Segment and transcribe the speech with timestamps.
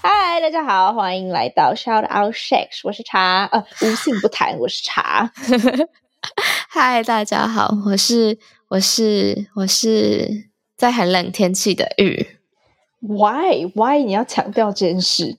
[0.00, 5.32] 嗨，大家好，欢迎来到 Shout Out Shakes，我是茶，呃，无性不谈，我是茶。
[6.70, 12.38] 嗨，大家好，我是我是我是在很冷天气的玉。
[13.00, 15.38] Why Why 你要强调这件事？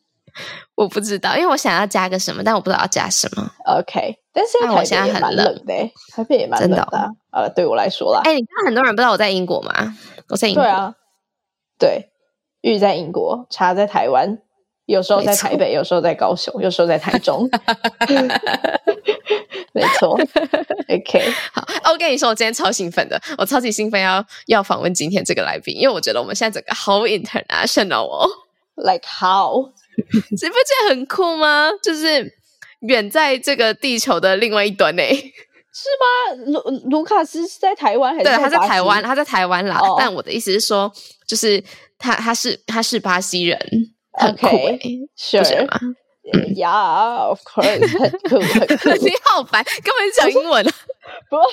[0.75, 3.51] 我不知道，因为我想要加个什么，但我不知道要加什么。
[3.65, 5.73] OK，但是我现在很冷的，
[6.13, 7.11] 台北也蛮冷的。
[7.31, 9.97] 呃、哦，对我来说啦，哎、欸，你看很多人不知道我在英国吗？
[10.29, 10.63] 我在英国。
[10.63, 10.95] 对啊，
[11.77, 12.09] 对，
[12.61, 14.39] 玉在英国，茶在台湾，
[14.89, 17.47] 有时候在台北，有时候在高雄，有时候在台中。
[19.71, 20.19] 没错
[20.89, 28.27] ，OK，好，我跟你说，我今天超兴奋的，我超级兴奋要要访问今天这个来宾，因为我觉得我们现在整个好 international 哦
[28.75, 29.71] ，Like how？
[29.95, 31.69] 你不觉得很酷吗？
[31.83, 32.33] 就是
[32.79, 35.03] 远在这个地球的另外一端呢。
[35.71, 36.05] 是吗？
[36.47, 36.59] 卢
[36.89, 38.25] 卢卡斯是在台湾还是？
[38.25, 39.77] 对，他在台湾，他在台湾啦。
[39.77, 39.99] Oh.
[39.99, 40.91] 但我的意思是说，
[41.27, 41.63] 就是
[41.99, 43.59] 他他是他是巴西人，
[44.19, 45.65] 很酷诶，是、okay.
[45.65, 45.79] 吗
[46.55, 48.89] ？Yeah，of course，很酷很酷。
[49.05, 50.71] 你好烦，根本讲英文啊
[51.29, 51.37] 不。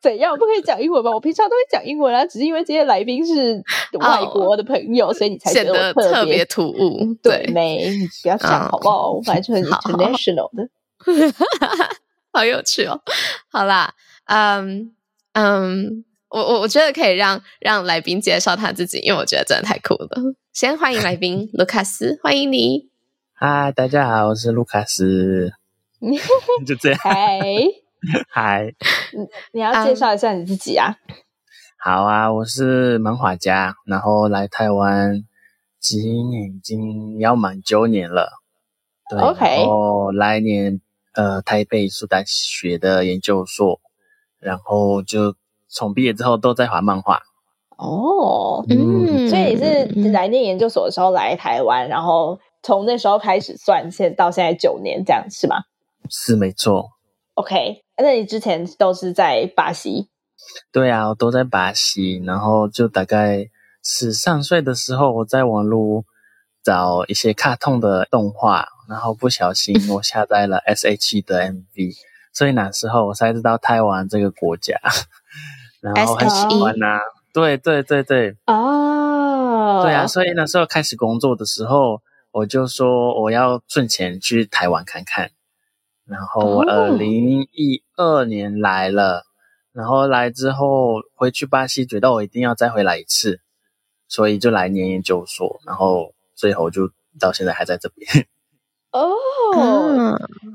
[0.00, 1.10] 怎样不可以讲英文吗？
[1.10, 3.60] 我平常都会讲英文啊，只是因为今天来宾是
[3.98, 7.12] 外国的朋友，oh, 所以你才觉得我特别突兀。
[7.20, 9.10] 对，没，你不要讲好不好？
[9.10, 10.68] 我反正就很 international 的，
[12.32, 13.00] 好有趣哦。
[13.50, 13.92] 好啦，
[14.26, 14.94] 嗯
[15.32, 20.08] 嗯，我我我觉得可以让让来宾介绍他自己，因为我觉得真的太酷了。
[20.52, 22.90] 先欢迎来宾卢卡斯，欢迎你。
[23.32, 25.52] 嗨，大家好，我是卢卡斯。
[26.66, 26.98] 就这样。
[27.00, 27.40] 嗨。
[28.28, 28.74] 嗨，
[29.12, 30.96] 你你要介绍一下你自己啊？
[31.78, 35.24] 好啊，我是漫画家，然后来台湾
[35.80, 38.32] 今年已经要满九年了。
[39.08, 39.46] 对，OK。
[39.46, 40.80] 然后来年
[41.14, 43.80] 呃台北艺术大学的研究所，
[44.38, 45.34] 然后就
[45.68, 47.22] 从毕业之后都在画漫画。
[47.76, 49.54] 哦，嗯，所以
[49.94, 55.58] 你是来念研究所的时候来台湾，然后从那时候开始算，现到现在九年这样是吗？
[56.10, 56.88] 是没错。
[57.34, 57.84] OK。
[58.00, 60.08] 那你之前都是在巴西？
[60.70, 62.22] 对啊，我都在巴西。
[62.24, 63.48] 然后就大概
[63.82, 66.04] 十三岁的时候，我在网络
[66.62, 71.96] 找一些卡通的动画，然后不小心我下载了 S.H.E 的 MV，
[72.32, 74.78] 所以那时候我才知道台湾这个国家，
[75.94, 77.00] 然后很喜欢呐、啊。
[77.32, 82.00] 对对对对，哦，对啊，所以那时候开始工作的时候，
[82.32, 85.30] 我就说我要赚钱去台湾看看。
[86.06, 89.22] 然后我二零一二年来了，oh.
[89.72, 93.40] 然后来之后回去巴西，觉得我一定要再回来一次，
[94.08, 98.26] 所以就来念研究所，然后最后就到现在还在这边。
[98.90, 99.12] 哦、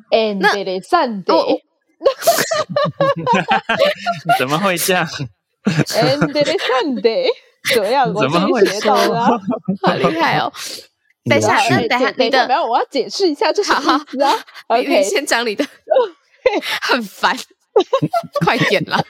[0.09, 1.61] oh.，interesante，
[4.39, 5.07] 怎么会这样
[5.65, 7.27] ？interesante，
[7.73, 8.13] 怎么样？
[8.13, 9.39] 怎么会这样？
[9.81, 10.51] 好厉害哦！
[11.29, 14.33] 等一下，那等下你的，没有，我要解释一下这是什么意思啊
[14.67, 15.65] ？OK，先讲你的，
[16.83, 17.37] 很烦，
[18.43, 19.01] 快点啦！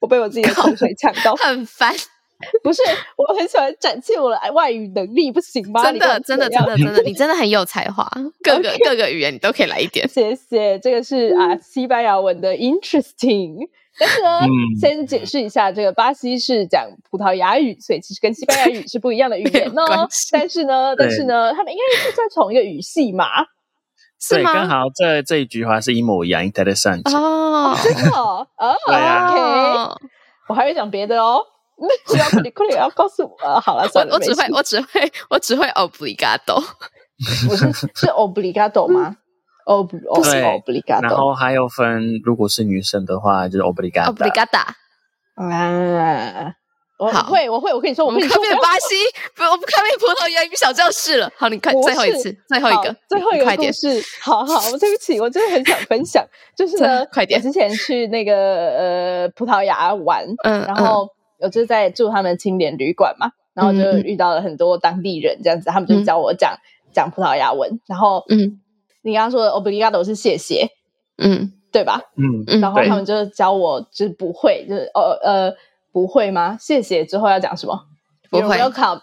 [0.00, 1.94] 我被我自己的口水呛到，很烦。
[2.62, 2.82] 不是，
[3.16, 5.82] 我很喜欢展现我的外语能力，不行吗？
[5.82, 8.08] 真的，真的，真的，真的，你真的很有才华，
[8.42, 10.08] 各个各个语言你都可以来一点。
[10.08, 13.68] 谢谢，这个是啊，西班牙文的 interesting。
[13.98, 14.48] 但是呢，嗯、
[14.80, 20.08] 先解释一下，这个巴西是讲葡萄牙语，所以其实跟西班牙语是不一样的语言哦。
[20.32, 23.26] 但是呢，但是呢，他们应该是在同一个语系嘛？
[24.18, 24.52] 是吗？
[24.54, 30.06] 刚好这这一句话是一模一样，interesting 哦，真的哦，哦对啊，OK，
[30.48, 31.42] 我还会讲别的哦。
[31.80, 36.62] 那只要你快点要告诉我，好了，算了，我只会，我只会，我只会 obligado，
[37.48, 39.16] 我是是 obligado 吗？
[39.66, 41.02] 哦不，哦是 obligado，。
[41.02, 44.64] 然后还有分，如果是女生的话，就是 obligada obligada。
[45.36, 46.54] 啊，
[46.98, 48.94] 我会，我会，我跟你说，我们看遍巴西，
[49.34, 51.30] 不，我们看遍葡萄牙语小教室了。
[51.36, 54.02] 好，你看最后一次，最后一个，最后一个故事。
[54.20, 56.22] 好好，我对不起，我真的很想分享，
[56.54, 57.40] 就是呢， 快点。
[57.40, 61.08] 我之前去那个呃葡萄牙玩，嗯，然后
[61.40, 66.56] 我就在住他们青年旅馆嘛，然后就遇到了很多当地人，这样子，他们就教我讲
[66.92, 68.60] 讲葡萄牙文，然后嗯。
[69.02, 70.68] 你刚刚说的 obrigado 是谢谢，
[71.16, 72.02] 嗯，对吧？
[72.18, 75.56] 嗯，然后他们就教我，就是不会，就是呃呃
[75.90, 76.58] 不会吗？
[76.60, 77.86] 谢谢之后要讲什么？
[78.28, 78.58] 不会。
[78.58, 79.00] Welcome。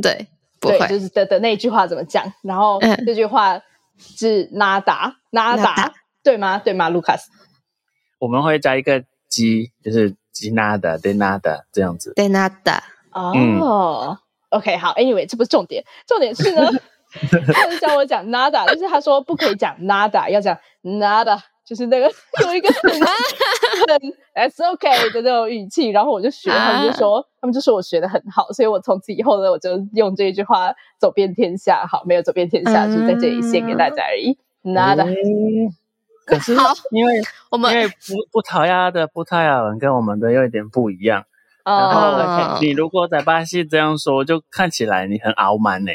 [0.00, 0.28] 对，
[0.60, 0.86] 不会。
[0.86, 2.32] 就是的的那句话怎么讲？
[2.44, 3.60] 然后这句话
[3.98, 5.90] 是 nada，nada，
[6.22, 6.58] 对吗？
[6.58, 7.22] 对吗，Lucas？
[8.20, 10.14] 我们会加一个 g，就是。
[10.32, 12.80] 吉纳的，de nada 这样子，de nada。
[13.12, 14.18] 哦
[14.50, 16.70] ，OK，好，Anyway，这不是重点，重点是呢，
[17.52, 22.06] 他是教我讲 nada，但是他说不可以讲 nada，要讲 nada，就是那个
[22.44, 22.92] 有一个很
[23.90, 23.98] 很
[24.34, 31.84] s OK 的那种语气，然后我就学，他们就说，他们就说我学的很好，所以我从此以后呢，我就用这一句话走遍天下。
[31.90, 35.04] 好，没有走遍天下，就是在这里献给大家而已，nada。
[36.30, 36.54] 可是，
[36.92, 37.94] 因为我们因为葡
[38.30, 41.24] 葡萄牙的葡萄牙文跟我们的有一点不一样，
[41.64, 45.92] 然后你如果在巴西这样说，就看起来你很傲慢呢。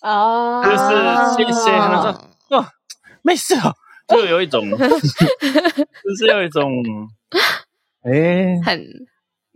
[0.00, 0.76] 哦，就是
[1.36, 2.10] 谢谢，他说
[2.56, 2.66] 哦，
[3.22, 3.74] 没事哦，
[4.08, 4.78] 就有一种， 就
[6.16, 6.72] 是有一种，
[8.02, 9.06] 哎，很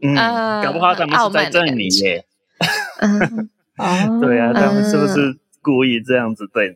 [0.02, 0.14] 嗯，
[0.62, 2.24] 搞不好他们是在这里耶。
[4.20, 6.74] 对啊，他们是不是故意这样子对你？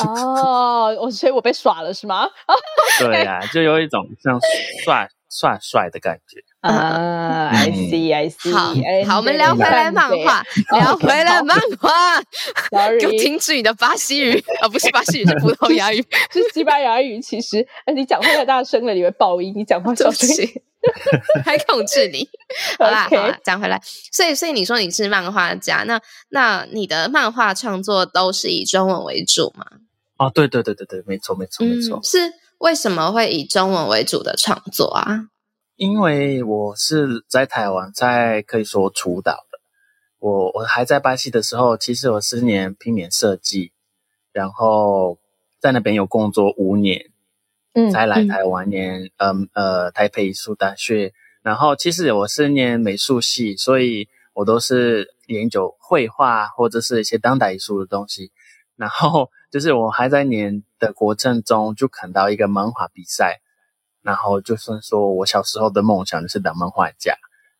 [0.00, 2.26] 哦，我所以我被耍了是吗？
[2.98, 4.38] 对呀、啊， 就有一种像
[4.84, 7.48] 帅帅帅的感觉啊。
[7.52, 8.52] I see, I see。
[8.52, 8.72] 好，
[9.06, 10.42] 好，我们聊回来漫画，
[10.78, 12.18] 聊回来漫画。
[12.70, 16.00] 我停止你的巴西语啊，不是巴西语，是葡萄牙语，
[16.32, 17.20] 是西班牙语。
[17.20, 19.52] 其实，哎，你讲话太大声了，你会爆音。
[19.54, 20.26] 你讲话小声，
[21.44, 22.28] 还控制你。
[22.78, 23.80] 好啦，好啦，讲回来。
[24.12, 26.00] 所以，所以你说你是漫画家，那
[26.30, 29.66] 那你的漫画创作都是以中文为主吗？
[30.18, 35.28] 哦，对对对对对，没错没错没错，是为什么会以中文为主的创作啊？
[35.76, 39.58] 因为我是在台湾，在可以说出道的。
[40.20, 43.72] 我我还在巴西的时候，其实我四年平面设计，
[44.32, 45.18] 然后
[45.60, 47.06] 在那边有工作五年，
[47.74, 51.12] 嗯，才来台湾念，嗯呃台北艺术大学。
[51.42, 58.30] 然后其实我是念美术系，所以我都是研究绘画或者是一些当代艺术的东西，
[58.76, 59.30] 然后。
[59.52, 63.42] 就是我还在念的过程中，就看到一个漫画比赛，
[64.00, 67.14] 然后就是说我小时候的梦想就是当漫画家，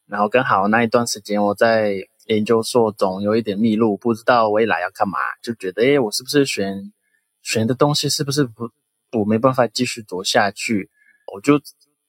[0.07, 1.97] 然后刚好那一段时间我在
[2.29, 6.95] 研究所中有一点迷路，不知道未来要干嘛，就觉得诶，我是不是选
[7.43, 8.71] 选的东西是不是不
[9.13, 10.91] 我没办法继续做下去，
[11.33, 11.61] 我就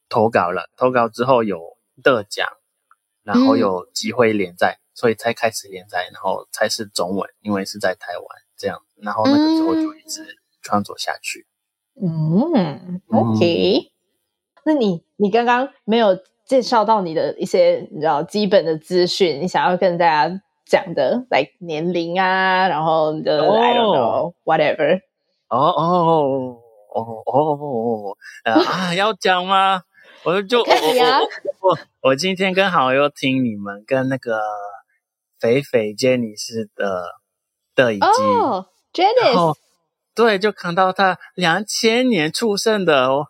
[0.10, 1.60] 投稿了，投稿之后有
[2.02, 2.48] 得奖，
[3.24, 8.26] 然后有机会连载，嗯、所以才开始连载，然后才是中文，因为是在台湾。
[8.56, 10.26] 这样，然后那个时候就一直
[10.62, 11.46] 创作下去。
[12.02, 13.80] 嗯，OK。
[13.80, 13.92] 嗯、
[14.64, 25.02] 那你你刚刚没有介绍到你的一些你知道基本的资讯，你想要跟大家讲的，like 年龄啊，然后的、oh, I don't know whatever。
[25.50, 26.63] 哦哦
[26.94, 29.84] 哦哦哦，啊，要讲吗？
[30.24, 31.20] 我就可以啊。
[31.20, 31.26] 我
[31.70, 31.78] 我，
[32.10, 34.40] 我今天刚好又听你们跟那个
[35.40, 37.22] 肥肥杰尼斯的。
[37.76, 39.56] 的一集哦，Janice，
[40.14, 43.28] 对，就看到他两千年出生的，我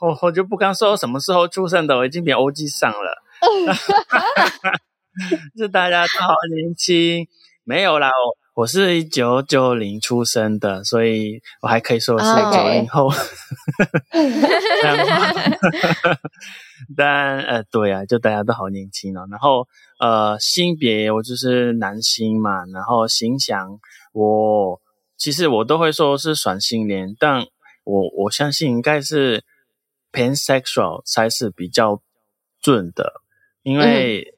[0.00, 3.22] 我我就不敢说什么时候出生的，我已经变欧吉上了。
[5.54, 7.28] 就大家都好年轻，
[7.62, 13.10] 没有啦，我我是一九九零出生的，所以我还可以说是九零后。
[16.96, 19.26] 但呃，对啊，就大家都好年轻哦。
[19.28, 19.66] 然后
[19.98, 22.64] 呃，性别我就是男性嘛。
[22.72, 23.80] 然后形象
[24.12, 24.80] 我
[25.16, 27.44] 其实我都会说是双性恋，但
[27.82, 29.42] 我我相信应该是
[30.12, 32.00] pansexual 才是比较
[32.60, 33.14] 准的，
[33.64, 34.36] 因为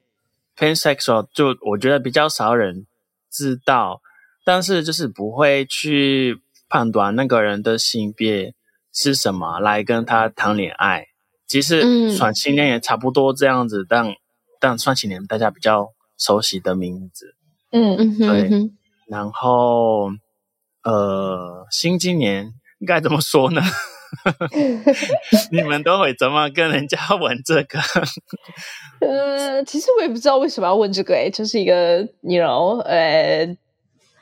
[0.57, 2.87] pansexual 就我觉得比较少人
[3.29, 4.01] 知道，
[4.47, 6.39] 但是就是不会去
[6.69, 8.53] 判断那个人的性别
[8.93, 11.07] 是什么来跟他谈恋爱。
[11.45, 14.13] 其实双性恋也差不多这样子，嗯、但
[14.61, 17.35] 但双性恋大家比较熟悉的名字，
[17.73, 18.47] 嗯嗯，对。
[18.49, 18.77] 嗯、
[19.09, 20.11] 然后
[20.83, 23.61] 呃，新青年应该怎么说呢？
[25.51, 27.79] 你们都会怎么跟人家问这个？
[29.01, 33.57] 呃，其实我也不知道为什么要问这个，诶，就是一个，you know，呃。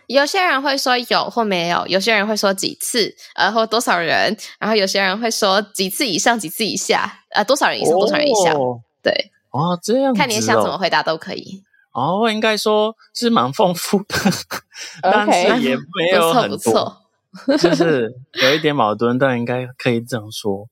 [0.08, 11.64] 有些人会说有或没有，有些人会说几次，然后多少人，然后有些人会说几次以上，几次以下，呃，多少人以上，多少人以下，哦、对，哦，这样看你想怎么回答都可以。
[11.92, 14.16] 哦，我应该说是蛮丰富的，
[15.02, 16.98] 但是也没有很多，不错
[17.46, 17.58] 不错。
[17.58, 20.68] 就是有一点矛盾，但应该可以这样说。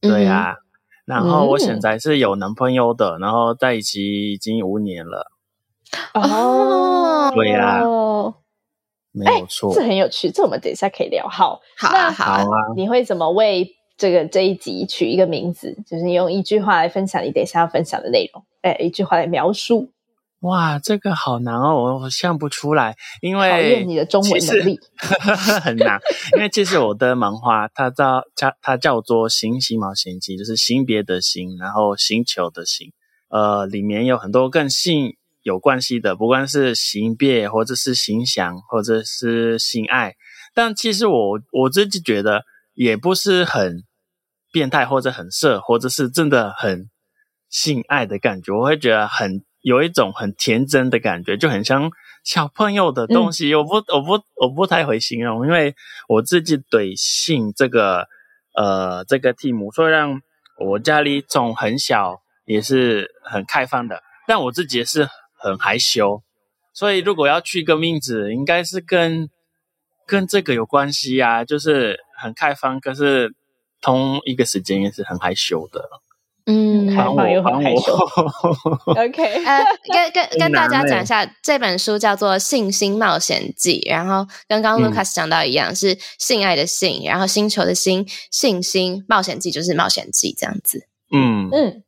[0.00, 0.58] 对呀、啊，嗯、
[1.06, 5.32] 然后我现在是有男朋友的，然后在一起已经五年了。
[6.14, 7.82] 哦，对呀、啊。
[9.12, 11.26] 没有错，这很有趣，这我们等一下可以聊。
[11.28, 12.46] 好，好啊，好啊。
[12.76, 19.90] 你会怎么为这个这一集取一个名字，就是你用一句话来分享你等一下要分享的内容，哎，一句话来描述。
[20.42, 24.78] 哇，这个好难哦，我想不出来，因为考验你的中文能力，
[25.60, 26.00] 很难。
[26.34, 32.90] 因为其实我的漫画它叫它它叫做《星星冒险记》，就是星别的星，然后星球的星。
[33.28, 40.14] 呃，里面有很多跟性有关系的，不管是性别，或者是形象，或者是性爱。
[40.54, 42.44] 但其实我我自己觉得
[42.74, 43.84] 也不是很
[44.52, 46.90] 变态，或者很色，或者是真的很
[47.48, 48.52] 性爱的感觉。
[48.52, 49.44] 我会觉得很。
[49.62, 51.90] 有一种很天真的感觉，就很像
[52.24, 53.52] 小朋友的东西。
[53.52, 55.74] 嗯、我不，我不，我不太会形容，因为
[56.08, 58.08] 我自己对性这个，
[58.56, 60.22] 呃，这个题目，虽然
[60.58, 65.06] 我家里从很小也是很开放的，但我自己也是
[65.40, 66.22] 很害羞。
[66.72, 69.28] 所以，如果要去一个名字，应该是跟
[70.06, 73.34] 跟这个有关系啊，就是很开放，可是
[73.80, 75.88] 同一个时间也是很害羞的。
[76.46, 77.94] 嗯，开放又很害羞。
[78.86, 90.86] OK，呃，跟跟跟大家讲一下，这本书叫做《信心冒险记》，然后跟刚刚 Lucas 讲到一样，嗯、是性爱的性，然后星球的星，信心冒险记就是冒险记这样子。
[91.12, 91.82] 嗯嗯，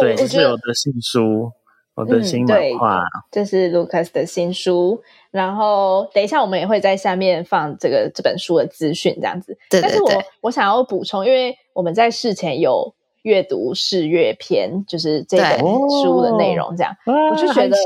[0.00, 1.52] 对，这是有的新书，
[1.94, 5.02] 我的新漫画，这是 Lucas 的新书。
[5.30, 9.56] 然后等一下我们也会在下面放这个这本书的资讯，这样子。
[9.70, 9.90] 对对对。
[9.90, 12.94] 但是我我想要补充，因为我们在事前有。
[13.22, 17.76] 阅读试阅篇就是这本书的内容，这样、哦、我就觉得，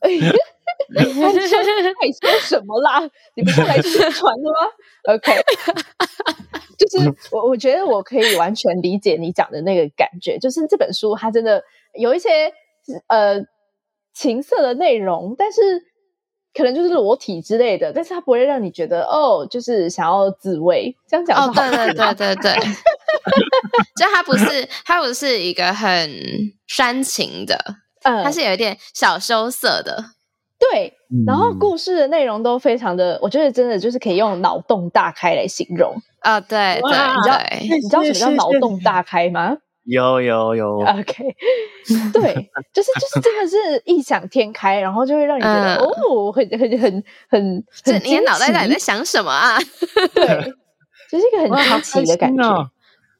[0.00, 1.56] 害羞
[2.00, 2.98] 害羞什么啦？
[3.34, 4.56] 你不是来宣传的吗
[5.12, 5.32] ？OK，
[6.78, 12.50] 就是 我我觉得我可以完全理解你讲的那个感觉，就是这本书它真的有一些
[13.08, 13.40] 呃
[14.14, 15.60] 情色的内容，但是。
[16.54, 20.92] 可能就是裸体之类的，但是它不会让你觉得哦，就是想要自慰。
[21.06, 22.52] 这样讲哦，对对对对对，
[23.96, 26.10] 就它不是它不是一个很
[26.66, 27.56] 煽情的，
[28.02, 30.02] 嗯，它是有一点小羞涩的，
[30.58, 30.92] 对。
[31.24, 36.40] 然后故事的内容都非常的，我觉得真的就是可以用脑洞大开来形容啊、哦。
[36.48, 39.58] 对对，你知道你知道什么叫脑洞大开吗？
[39.90, 41.24] 有有有，OK，
[42.12, 49.58] 对，就是就是真的是异想天开，然后就会让你觉得、嗯、哦，很很很很很，你的脑袋在在想什么啊？
[50.14, 50.26] 对，
[51.10, 52.46] 就是一个很好奇的感觉。
[52.46, 52.68] 哦、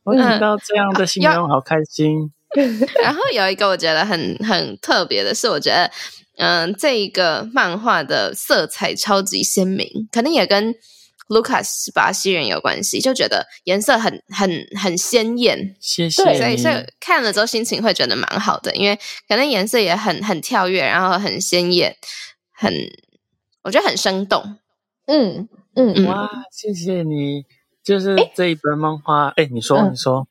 [0.04, 2.30] 我听到这样的形容，嗯、好开心。
[3.02, 5.90] 然后有一个我觉得很很特别的是，我觉得
[6.36, 10.74] 嗯，这一个漫画的色彩超级鲜明，可能也跟。
[11.28, 15.76] Lucas 是巴西人有关系，就觉得颜色很很很鲜艳。
[15.78, 16.22] 谢谢。
[16.22, 21.94] 所以所以看了之后心情会觉得蛮好的，因为可能颜色也很很跳跃，然后很鲜艳，
[22.50, 22.72] 很
[23.62, 24.56] 我觉得很生动。
[25.06, 27.44] 嗯嗯，嗯哇，谢谢你。
[27.84, 30.26] 就是这一本漫画，哎、欸欸，你说、嗯、你说，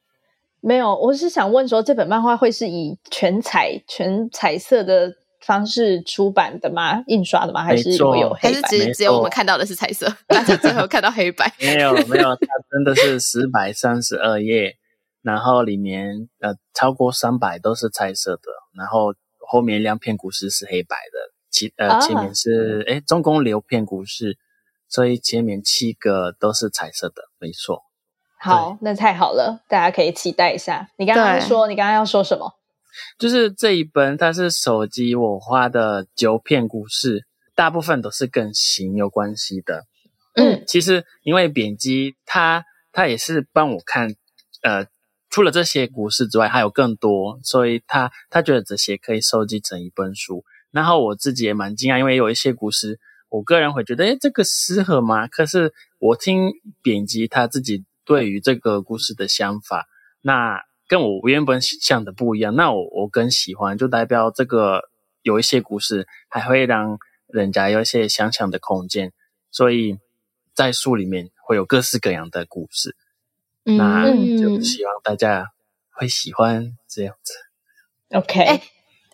[0.62, 5.16] 没有，我是想问说，这本漫画会是以全彩全彩色的。
[5.48, 7.01] 方式出版的吗？
[7.08, 7.63] 印刷的吗？
[7.63, 8.38] 还是有黑白？
[8.50, 10.13] 还是只只有我们看到的是彩色？
[10.27, 11.50] 大家最后看到黑白？
[11.58, 14.75] 没有没有，它真的是四百三十二页，
[15.22, 24.38] 然后里面呃超过三百都是彩色的，然后后面两篇古诗是黑白的，前呃前面是哎、啊、总共六篇古诗，
[24.89, 27.84] 所以前面七个都是彩色的，没错。
[28.38, 30.89] 好，那太好了，大家可以期待一下。
[30.98, 32.54] 你刚刚说，你刚刚要说什么？
[33.18, 37.25] 就是这一本，它是手机我花的九篇故事，
[37.56, 39.86] 大部分都是跟行有关系的。
[40.36, 44.16] 嗯，其实因为编辑他他也是帮我看，
[44.62, 44.86] 呃，
[45.30, 50.44] 除了这些故事之外，还有更多，所以他他觉得这些可以收集成一本书。
[50.70, 53.00] 然后我自己也蛮惊讶，因为有一些故事，
[53.30, 55.27] 我个人会觉得，诶，这个适合吗？
[55.27, 56.51] 可是我听
[56.84, 59.88] 编辑他自己对于这个故事的想法，
[60.22, 60.67] 那。
[60.88, 64.89] 跟我原本想的不一样，那我我更喜欢，就代表这个
[65.22, 69.12] 有一些故事还会让人家有一些想象的空间，
[69.51, 69.98] 所以
[70.53, 72.96] 在书里面会有各式各样的故事，
[73.65, 74.06] 嗯、那
[74.39, 75.48] 就希望大家
[75.91, 77.34] 会喜欢这样子。
[78.12, 78.62] OK，哎，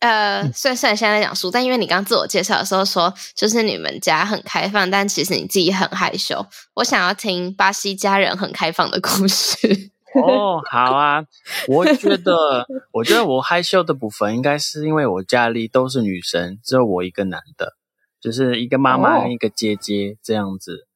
[0.01, 9.89] 呃，虽然虽然现在在讲书，但因为你刚刚自我介绍的时候说，就是你们家很开放，但其实你自己很害羞，我想要听巴西家人很开放的故事。
[10.21, 11.23] 哦，好啊！
[11.67, 17.73] 我觉得， 我觉得我害羞的部分应该是因为我家里都是女生，只有我一个男的，
[18.21, 20.87] 就是一个妈妈跟一个姐姐这样子。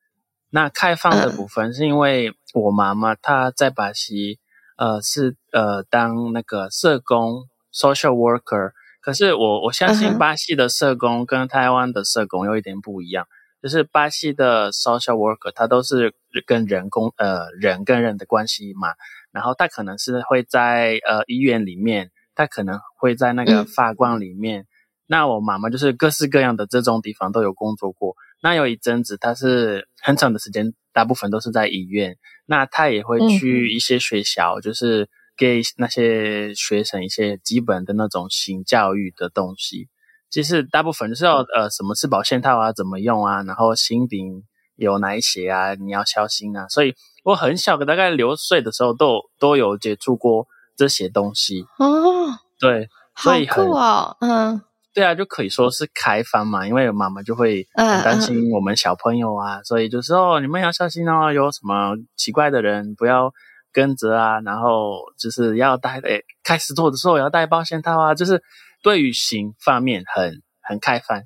[0.50, 4.40] 那开放的部分是因为我妈妈她在巴西，
[4.78, 8.72] 呃，是呃当那个社工 （social worker）。
[9.02, 13.26] 可是我我相信巴西的社工跟台湾的社工有一点不一样。
[13.62, 16.14] 就是巴西的 social worker，他都是
[16.46, 18.90] 跟人工呃人跟人的关系嘛，
[19.32, 24.62] 然后他可能是会在呃医院里面，他可能会在那个发光里面。
[24.62, 24.68] 嗯、
[25.08, 28.16] 那我妈妈就是各式各样的这种地方都有工作过。
[28.42, 32.18] 那有一阵子，她是很长的时间，大部分都是在医院。
[32.46, 39.90] 那她也会去一些学校，嗯、就是给那些学生一些基本的那种性教育的东西。
[40.30, 44.44] 其实大部分就是要呃，什么是保险套啊，怎么用啊，然后性病
[44.76, 46.68] 有哪一些啊，你要小心啊。
[46.68, 46.94] 所以
[47.24, 52.40] 我很小，大概六岁的时候都都有接触过这些东西哦。
[52.60, 54.62] 对，所以很好嗯。
[54.94, 59.64] 对啊，就可以说是开放嘛，因为妈妈就会很担心我们小朋友啊，uh, uh.
[59.64, 63.32] 所以就说哦，你们要小心哦，有什么奇怪的人不要
[63.72, 68.42] 跟着啊，然后就是要带，诶，开始做的时候要带保险套啊，就是
[68.82, 71.24] 对于性方面很很开放。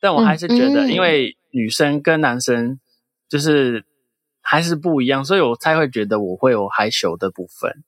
[0.00, 2.80] 但我还是觉得，因为女生跟男生
[3.28, 3.84] 就是
[4.40, 7.84] 还是不一样，所以我才会觉得我会有害羞的部分，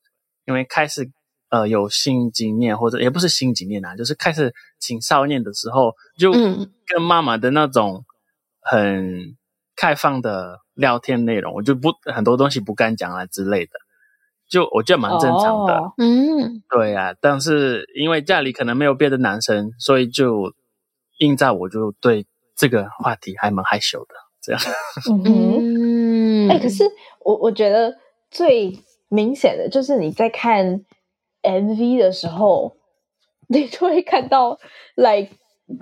[0.47, 1.11] 因为开始。
[1.53, 8.07] 呃，有性经验或者也不是性经验啊，就是开始青少年的时候，就跟妈妈的那种
[8.59, 9.37] 很
[9.77, 13.73] 开放的聊天内容，我就不很多东西不敢讲啊之类的，
[14.53, 15.75] 就我觉得蛮正常的。
[15.75, 20.53] 哦、嗯，对啊，但是因为家里可能没有别的男生，所以就
[21.19, 24.15] 映在我就对这个话题还蛮害羞的。
[24.43, 24.61] 这样，
[25.25, 26.85] 嗯，哎、欸，可是
[27.25, 27.97] 我我觉得
[28.31, 28.79] 最
[29.09, 30.85] 明显的就是你在看。
[31.45, 32.77] MV 的时候，
[33.49, 34.57] 你就会看到
[34.95, 35.33] ，like，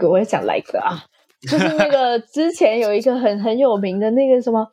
[0.08, 1.04] 我也想 like 啊，
[1.42, 4.66] 就是那个之前有一个很很有名的那个什么，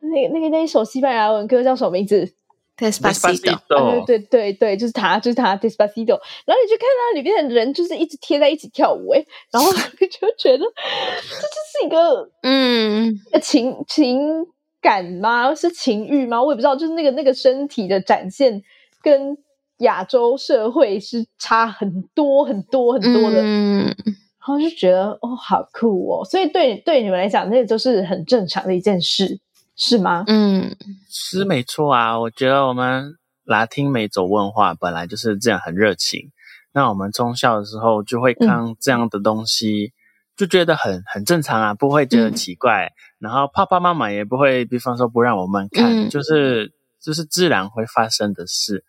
[0.00, 2.30] 那那个那一首西班牙文歌叫什么名字
[2.76, 3.54] ？Despacito。
[3.74, 6.18] 啊、对对对对，就是他，就是他，Despacito。
[6.44, 9.78] 然后你就看到里面的人就是一直贴在一起跳舞，哎，然后你
[10.08, 14.46] 就觉得这就是一个嗯情情
[14.80, 15.54] 感吗？
[15.54, 16.42] 是情欲吗？
[16.42, 18.62] 我也不知道，就是那个那个身体的展现
[19.02, 19.36] 跟。
[19.80, 23.94] 亚洲社会是差很多很多很多的，嗯，然
[24.40, 29.38] 后就觉得哦，好酷哦，所以对对你们来讲，那个都是很正常的一件事，
[29.76, 30.24] 是吗？
[30.26, 30.74] 嗯，
[31.10, 32.18] 是没错啊。
[32.18, 36.32] 我觉得我们拉丁美洲文化本来就是这样，很热情。
[36.72, 39.92] 那我们从小的时候就会看这样的东西，嗯、
[40.36, 42.86] 就觉得很很正常啊，不会觉得奇怪。
[42.86, 48.84] 嗯、然后爸爸妈妈也不会，比方说不让我们看，嗯、就是就是自然会发生的事。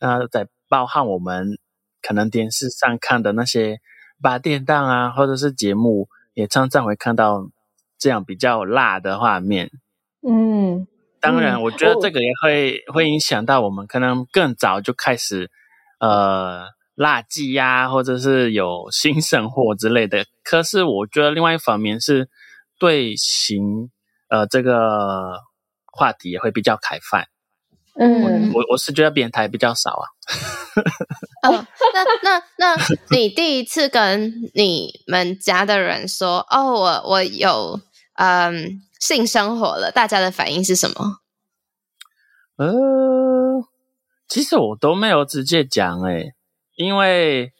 [0.00, 1.58] 那在包含我们
[2.02, 3.78] 可能电视上看的那些
[4.20, 7.48] 八点档啊，或者是节目，也常常会看到
[7.98, 9.70] 这样比较辣的画面。
[10.26, 10.86] 嗯，
[11.20, 15.50] 当然，我觉得这个也会、嗯、会影响到我们，可能更早就开始
[16.00, 20.24] 呃辣鸡呀，或者是有新生活之类的。
[20.42, 22.28] 可是我觉得另外一方面是
[22.78, 23.90] 对性
[24.28, 25.40] 呃这个
[25.92, 27.24] 话题也会比较开放。
[27.96, 30.04] 嗯，我我是觉得变态比较少啊。
[31.48, 32.76] 哦，那那那
[33.10, 37.78] 你第一次跟你们家的人说，哦，我我有
[38.14, 41.18] 嗯性生活了，大家的反应是什么？
[42.56, 43.64] 呃，
[44.26, 46.32] 其实我都没有直接讲诶，
[46.76, 47.52] 因为。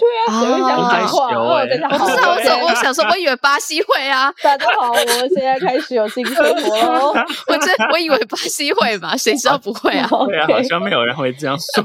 [0.00, 1.34] 对啊，谁会讲假话？
[1.34, 4.32] 哦，等一下，不是啊，我想，我想说， 我以为巴西会啊。
[4.42, 7.14] 大家好，我们现在开始有性生活哦。
[7.48, 10.08] 我这我以为巴西会嘛， 谁知道不会啊？
[10.26, 11.84] 对啊，好像没有人会这样说。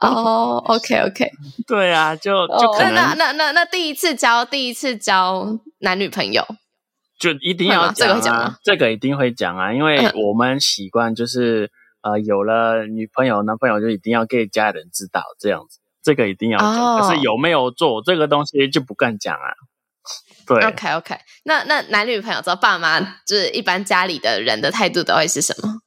[0.00, 1.28] 哦，OK，OK。
[1.66, 5.44] 对啊，就就可能那那那那第一次交第一次交
[5.80, 6.46] 男女朋友，
[7.18, 11.70] 就一定要这个讲啊，这个一定会讲啊，因为我们习惯就是
[12.02, 15.80] 呃，有了女朋友男朋友就一定要给家人知道这样子。
[16.00, 17.00] 这个一定要讲，oh.
[17.02, 19.50] 可是有没有做这个东西就不敢讲啊。
[20.46, 25.80] 对，OK OK，那那男女朋友之后，爸妈就是一般家里的人的态度都会是什么？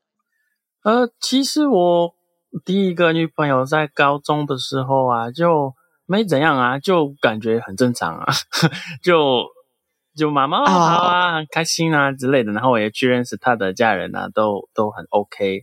[0.83, 2.13] 呃，其实我
[2.63, 5.73] 第一个女朋友在高中的时候啊，就
[6.05, 8.25] 没怎样啊，就感觉很正常啊，
[9.01, 9.45] 就
[10.17, 15.61] 就妈妈好啊，很开心啊之类的，然后我也去认识她的家人啊，都都很 OK。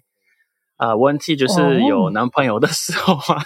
[0.77, 3.43] 啊、呃，问题就是有男朋友的时候啊。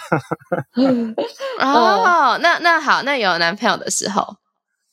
[1.59, 4.35] 哦， 那那好，那有男朋友的时候，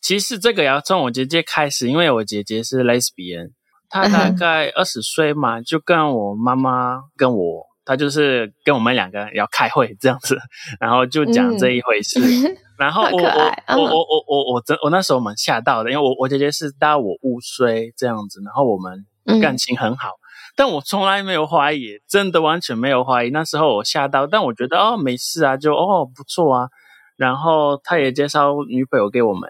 [0.01, 3.51] 其实这个要从我姐姐开始，因为我姐姐是 lesbian，
[3.91, 10.39] 她大概 二十岁嘛，就跟我妈妈跟我，她就是跟我们两个要开会这样子，
[10.81, 12.21] 然后就讲这一回事。
[12.21, 19.07] 嗯、然后我我我我我我我真我那时候蛮吓到的，因为我我姐姐是大我五岁这样子，然后我们
[19.41, 20.09] 感情很好。
[20.09, 20.19] 嗯
[20.57, 23.31] 但我从来没有怀疑，真的完全没有怀疑。
[23.31, 26.69] 那时候我吓到，但我觉得哦，没事啊，就哦不错啊。
[27.17, 29.49] 然后他也介绍女朋友给我们，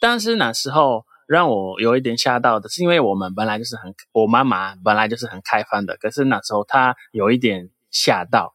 [0.00, 8.54] 但是那时候让我有一点吓到的是，因为我们本来就是很，我妈妈本来就是很开放的，可是那时候她有一点吓到，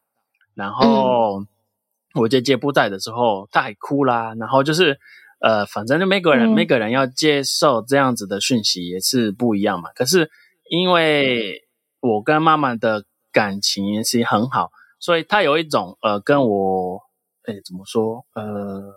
[0.56, 1.42] 然后。
[1.42, 1.48] 嗯
[2.14, 4.36] 我姐姐不在的时候，她还哭啦。
[4.40, 5.00] 然后就是，
[5.40, 9.90] 呃，反正就每个人、嗯、每个人要接受这样子的讯息也是不一样嘛。
[9.96, 10.30] 可是
[10.70, 11.64] 因为
[12.00, 17.02] 我跟妈妈的感情也是很好，所以她有一种呃跟我，
[17.46, 18.26] 哎，怎么说？
[18.36, 18.94] 呃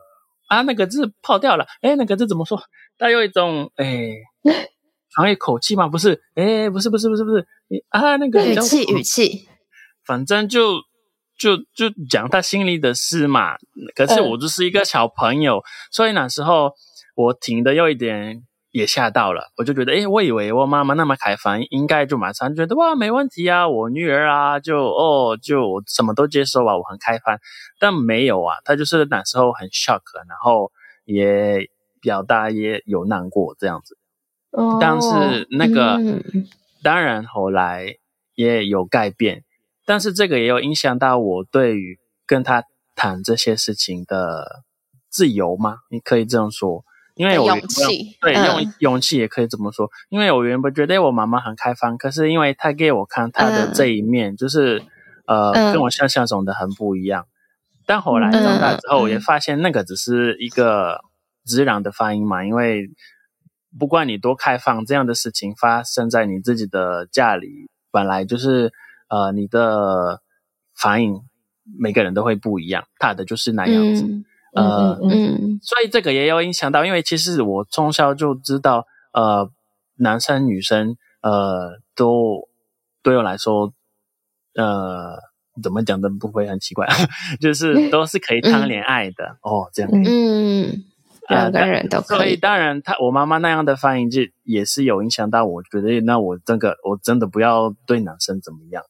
[0.49, 1.67] 啊，那个字泡掉了。
[1.81, 2.61] 哎，那个字怎么说？
[2.99, 4.11] 她有一种哎，
[5.15, 5.89] 好像有口气嘛？
[5.89, 7.47] 不是，哎，不是，不是，不是，不是。
[7.89, 9.49] 啊，那个语气，语气，
[10.05, 10.83] 反正就。
[11.37, 13.57] 就就讲他心里的事嘛，
[13.95, 16.73] 可是我就是一个小朋友，嗯、所以那时候
[17.15, 27.39] 我听的有一点也吓到了，我就觉得，诶，我以为我妈妈那么开放，应该就马上觉得哇，没问题啊，我女儿啊，就哦，就什么都接受啊，我很开放，
[27.79, 30.73] 但没有啊，他就是那时候很 shock，然后
[31.05, 31.69] 也
[32.01, 33.99] 表达也有难过这样子，
[34.53, 36.47] 哦、但是那个、嗯、
[36.83, 37.97] 当然后来
[38.35, 39.43] 也有改变。
[39.87, 41.97] 但是这个也有影响到我对于
[42.27, 42.65] 跟他
[42.97, 44.65] 谈这些事情的
[45.09, 45.77] 自由吗？
[45.91, 49.87] 你可以这样说，因为我勇气，对，用勇气也可以这么说。
[49.87, 54.83] 嗯、因为我原本觉得我妈妈很开放，可是因为她给我看她的这一面，嗯、就是
[55.27, 57.27] 呃，嗯、跟我想象中的很不一样。
[57.87, 61.01] 但后来长大之后，我也发现那个只是一个
[61.45, 62.91] 自然的反应嘛，因为
[63.79, 68.73] 不管你多开放，这样的事情发生在你自己的家里，本来就是。
[69.09, 70.21] 呃，你的
[70.75, 71.21] 反应
[71.79, 74.05] 每个人都会不一样，他的就是那样子。
[74.55, 79.51] 嗯、呃，嗯，嗯，所以这个也有影响到，因为其实我从小就知道，呃，
[79.97, 82.49] 男生女生，呃，都
[83.03, 83.75] 对我来说，
[84.55, 85.19] 呃，
[85.63, 86.87] 怎么讲都不会很奇怪，
[87.39, 89.91] 就是都是可以谈恋爱的、嗯、哦，这样。
[89.93, 90.85] 嗯，
[91.29, 92.19] 两个人都可以。
[92.19, 98.83] 所以当然，他我妈妈那样的反应就也是有影响到我，觉得那我这个我真的不要对男生怎么样。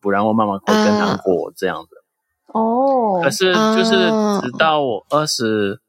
[0.00, 1.90] 不然我妈妈会更难过这样子
[2.46, 3.20] 哦。
[3.22, 4.08] 可是就是
[4.42, 5.80] 直到我二十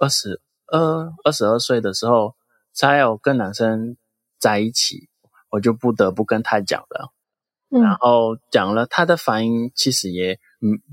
[0.00, 2.34] 二十二二十二岁的时候，
[2.72, 3.96] 才有跟男生
[4.38, 5.08] 在一起，
[5.50, 7.12] 我就不得不跟他讲了。
[7.70, 10.38] 嗯、然后讲了，他的反应其实也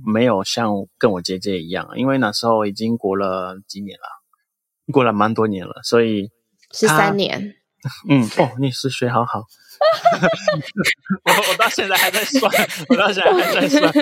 [0.06, 6.32] 没有像跟我姐姐一样，因为那时候已经过了几年了，过了蛮多年了，所以
[6.72, 7.56] 十三年。
[8.08, 9.46] 嗯哦，你数学好好。
[11.26, 12.52] 我我到现在还在算，
[12.90, 13.94] 我到现在还在算，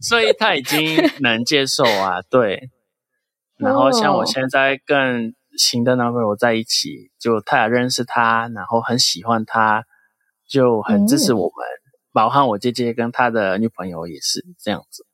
[0.00, 2.70] 所以他已经能接受啊，对。
[3.56, 9.84] 然后像我现在跟新的男朋友在一起，就他也认识他，然后很喜欢他，
[10.48, 11.66] 就很支持我们，
[12.12, 15.06] 包含我姐姐跟他的女朋友也是这样子。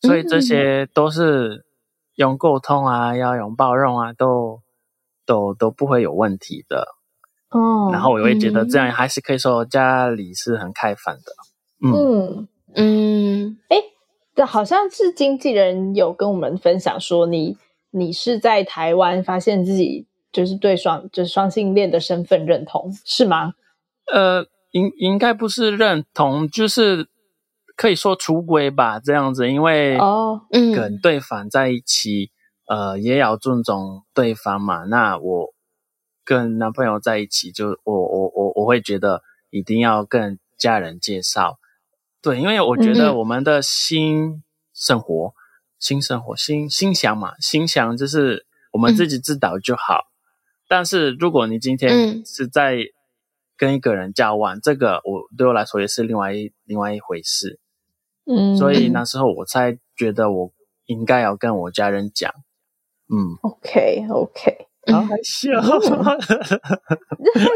[0.00, 1.64] 所以这些都是
[2.14, 4.60] 用沟通啊，要用包容啊，都
[5.24, 6.86] 都都不会有问题的。
[7.52, 11.22] 哦，然后我会觉得这样还是可以说家里是很开放的。
[11.84, 13.84] 嗯嗯，哎、嗯，
[14.34, 17.58] 这好像是经纪人有跟我们分享说你，
[17.90, 23.52] 你你是在台湾发现自己就是对双就是双性恋的身份认同是吗？
[24.10, 27.06] 呃，应应该不是认同，就是
[27.76, 32.30] 可以说出轨吧，这样子，因为哦，嗯，跟对方在一起，
[32.66, 34.84] 呃，也要尊重对方嘛。
[34.84, 35.51] 那我。
[36.24, 41.58] 跟男朋友在一起，就我我我我会觉得一定要跟家人介绍，
[42.20, 45.36] 对，因为我觉得我们的新生活、嗯、
[45.78, 50.06] 新生活、新新想嘛，新想就是我们自己知道就好。
[50.06, 52.78] 嗯、但是如果你今天是在
[53.56, 57.58] 跟一个人交往，嗯、这个我对我来说也是另外一另外一回事。
[58.24, 60.52] 嗯，所以那时候我才觉得我
[60.86, 62.32] 应该要跟我家人讲。
[63.08, 64.68] 嗯，OK OK。
[64.90, 65.68] 好害羞， 害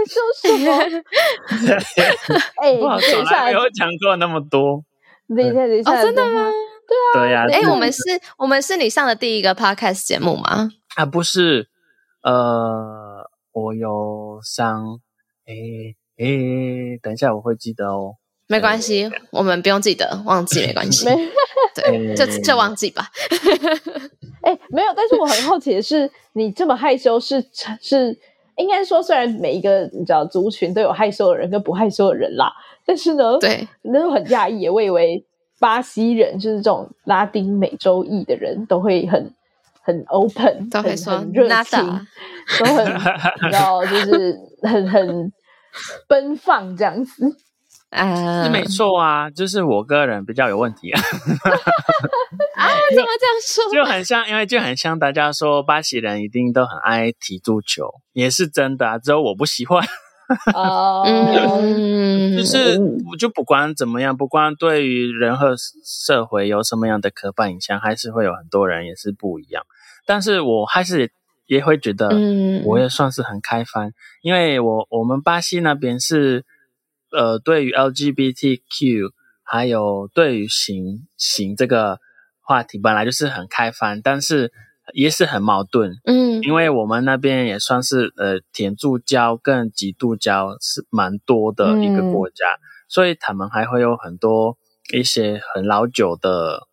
[0.06, 0.70] 羞什么？
[2.62, 4.84] 哎， 从来没有讲过那么多。
[5.28, 6.50] 等一下，等一下，真的吗？
[7.14, 7.62] 对啊，对呀。
[7.66, 8.00] 哎，我们是，
[8.38, 10.68] 我们是你上的第一个 podcast 节目吗？
[10.94, 11.68] 啊，不是，
[12.22, 15.00] 呃，我有上，
[15.46, 15.52] 哎
[16.18, 16.26] 哎，
[17.02, 18.14] 等一下我会记得哦。
[18.48, 21.06] 没关系，我们不用记得，忘记没关系。
[21.74, 23.08] 对，就就忘记吧。
[24.42, 28.18] 哎、欸，没有，但是我很好奇的是，你这么害羞是，是是
[28.56, 32.52] 应该说，虽然每一个你知道族群都有害羞的人跟不害羞的人啦，
[32.86, 35.24] 但是呢，对，那种很讶异，我以为
[35.58, 39.34] 巴西人就是这种拉丁美洲裔的人都会很
[39.82, 42.06] 很 open，都会说很热情，
[42.60, 42.86] 都很
[43.42, 45.32] 你知道，就是很很
[46.06, 47.36] 奔放这样子。
[47.96, 51.00] 啊，是没错啊，就是我个人比较有问题啊。
[51.00, 53.72] 啊，怎么这样说？
[53.72, 59.82] 就很像，因为就很像大家说巴西人一定都很爱踢足球，也是真的啊，只有我不喜欢。
[60.54, 61.04] 哦，
[62.36, 62.78] 就是
[63.18, 65.54] 就不管怎么样，不管对于人和
[65.84, 69.64] 社会有什么样的刻板印象，还是会有很多人也是不一样。
[70.06, 71.10] 但是我还是。
[71.48, 72.08] 也会觉得，
[72.64, 76.44] 我也算是很开放，嗯、因为我我们巴西那边是，
[77.10, 79.10] 呃，对于 LGBTQ
[79.42, 81.98] 还有对于行行这个
[82.40, 84.52] 话题本来就是很开放，但是
[84.94, 94.56] 也是很矛盾，嗯，因为我们那边也算是呃天主教跟基督教是蛮多的一个国家，嗯、所以他们还会有很多
[94.92, 96.66] 一些很老旧的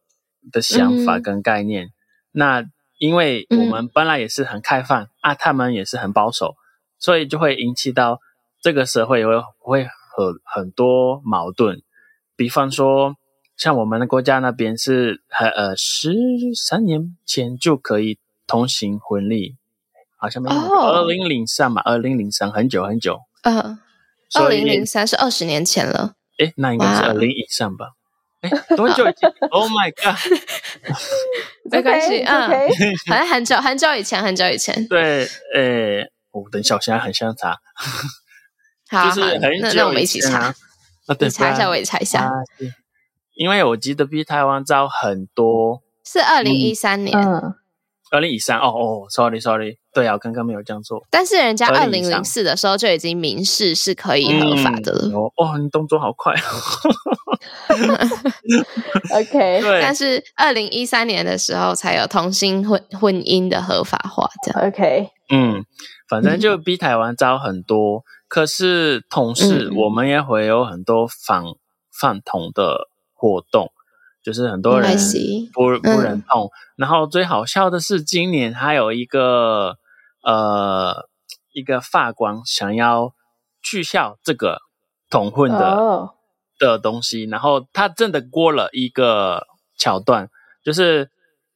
[0.52, 1.92] 的想法跟概念，嗯、
[2.32, 2.66] 那。
[3.00, 6.56] 因为我们本来也是很开放、嗯、啊，他们也是很保守，
[7.00, 8.22] 所以就会引起到
[8.62, 11.82] 这个社会会会很很多矛盾。
[12.36, 13.16] 比方说，
[13.58, 16.14] 像我们的国家那边是很呃十
[16.56, 19.56] 三年前就可以同行婚礼，
[20.18, 23.20] 好像没有二零零三吧，二零零三很久很久。
[23.44, 23.80] 嗯，
[24.40, 26.16] 二零零三是二十年前了。
[26.40, 27.92] 诶，那应该是二零以上吧。
[28.42, 30.18] 诶，多久以前？Oh my god！
[31.72, 32.50] 没关系，嗯，
[33.08, 34.88] 好像很久很久以前，很久以前。
[34.88, 37.60] 对，诶，我等一下，我现在很想查。
[38.98, 40.54] 好，就是那那我们一起查。
[41.08, 42.32] 啊，对，查一下，我也查一下。
[43.36, 47.18] 因为我记得比台湾招很多，是二零一三年。
[48.12, 51.02] 二零一三，哦哦，sorry，sorry，对啊，我刚刚没有这样做。
[51.10, 55.10] 但是人家二零零四的时候就已经明示是可以合法的了。
[55.36, 56.36] 哦，你动作好快。
[59.16, 59.82] OK，对。
[59.82, 64.70] 但是二零一三年的时候才有同性婚婚姻的合法化，这样。
[64.70, 65.66] OK，嗯，
[66.08, 67.98] 反正就 比台湾招很多。
[67.98, 71.44] 嗯、可是同时，我们也会有很多反
[71.92, 73.72] 反同的活动。
[74.24, 74.98] 就是很多人
[75.54, 79.78] 不不认同，嗯、然后最好笑的是，今年还有一个
[80.24, 81.08] 呃
[81.52, 83.14] 一个法官想要
[83.62, 84.62] 去笑这个
[85.12, 86.16] 同婚的、哦、
[86.58, 89.46] 的东西，然后他真的过了一个
[89.78, 90.30] 桥段，
[90.64, 91.12] 就是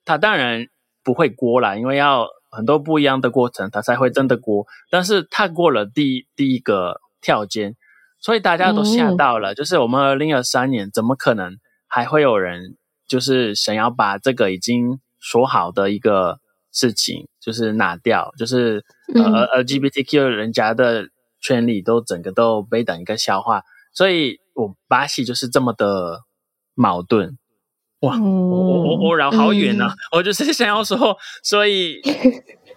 [0.05, 0.67] 他当然
[1.03, 7.75] 不会过啦，因为要很多不一样的过程，他才会真的过，但是他过了第第一个跳尖，
[8.19, 11.57] 所以大家都吓到了，嗯、就是我们二零二三年怎么可能？
[11.89, 12.75] 还会有人
[13.07, 16.39] 就是想要把这个已经说好的一个
[16.73, 18.83] 事情，就是拿掉，就是、
[19.15, 21.07] 嗯、呃 LGBTQ 人家的
[21.39, 26.19] 权利都整个都被等一个消化，所以我巴西就是这么的
[26.75, 27.37] 矛盾。
[28.01, 29.87] 哇，嗯、我我我绕好远啊！
[29.87, 31.99] 嗯、 我就是想要说，所以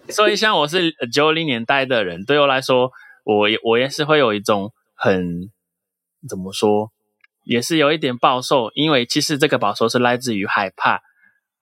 [0.08, 2.90] 所以像我是九零年代的人，对我来说，
[3.24, 5.50] 我我也是会有一种很
[6.28, 6.90] 怎么说？
[7.44, 11.00] 也是有一点暴瘦，因为其实这个暴瘦是来自于害怕。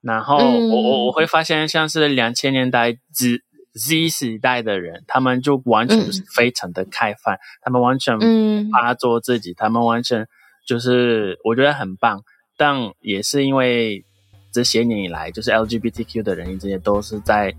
[0.01, 3.41] 然后我我我会发现，像是两千年代 Z
[3.75, 8.17] Z 时代的人，他们就完全就是非常的开放，嗯、他们完全
[8.71, 10.29] 怕做自己，嗯、他们完全
[10.67, 12.23] 就是我觉得很棒。
[12.59, 14.05] 但也是因为
[14.53, 17.55] 这些年以来，就是 LGBTQ 的人这些都是在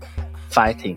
[0.52, 0.94] fighting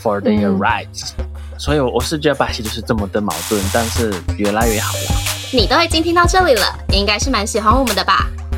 [0.00, 1.24] for their rights，、嗯、
[1.58, 5.00] 所以我是觉得巴西就是这么的矛盾，但是越来越好了。
[5.52, 8.30] 你都已经听到这里了，应该是蛮喜欢我们的吧？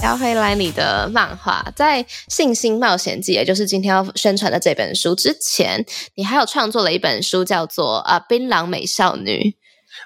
[0.00, 5.84] 聊回来，你的漫画在《信心冒险记》，也就是今天要宣传的这本书之前，
[6.14, 9.30] 你还有创作了一本书，叫做《啊槟榔美少女》。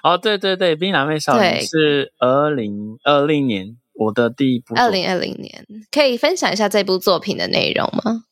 [0.01, 4.73] 哦，对对对，《槟榔美少女》是二零二零年我的第一部。
[4.75, 8.23] 二零二零年，可以分享一下这部作品的内容吗？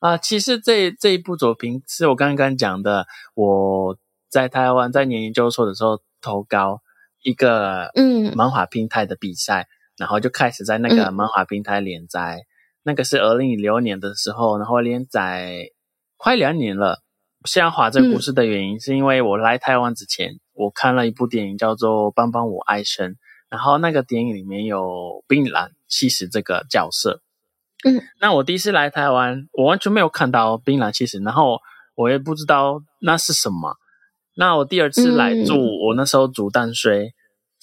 [0.00, 3.98] 啊、呃，其实这这一部作品是我刚刚讲的，我
[4.30, 6.80] 在台湾在念研究所的时候投稿
[7.22, 9.62] 一个嗯漫画平台的比赛。
[9.62, 12.46] 嗯然后就开始在那个漫画平台连载，嗯、
[12.82, 15.70] 那个是二零一六年的时候，然后连载
[16.16, 17.00] 快两年了。
[17.44, 23.12] 想画这个故事的原因，是因为我来台湾之前，嗯、我看了一部电影叫做《帮帮我爱神》，
[23.50, 27.20] 然后那个电影里面有槟榔西施这个角色。
[27.84, 31.60] 嗯，那我第一次来台湾，我完全没有看到槟榔西施，然后
[31.94, 33.76] 我也不知道那是什么。
[34.36, 37.12] 那我第二次来住，嗯、我那时候住淡水。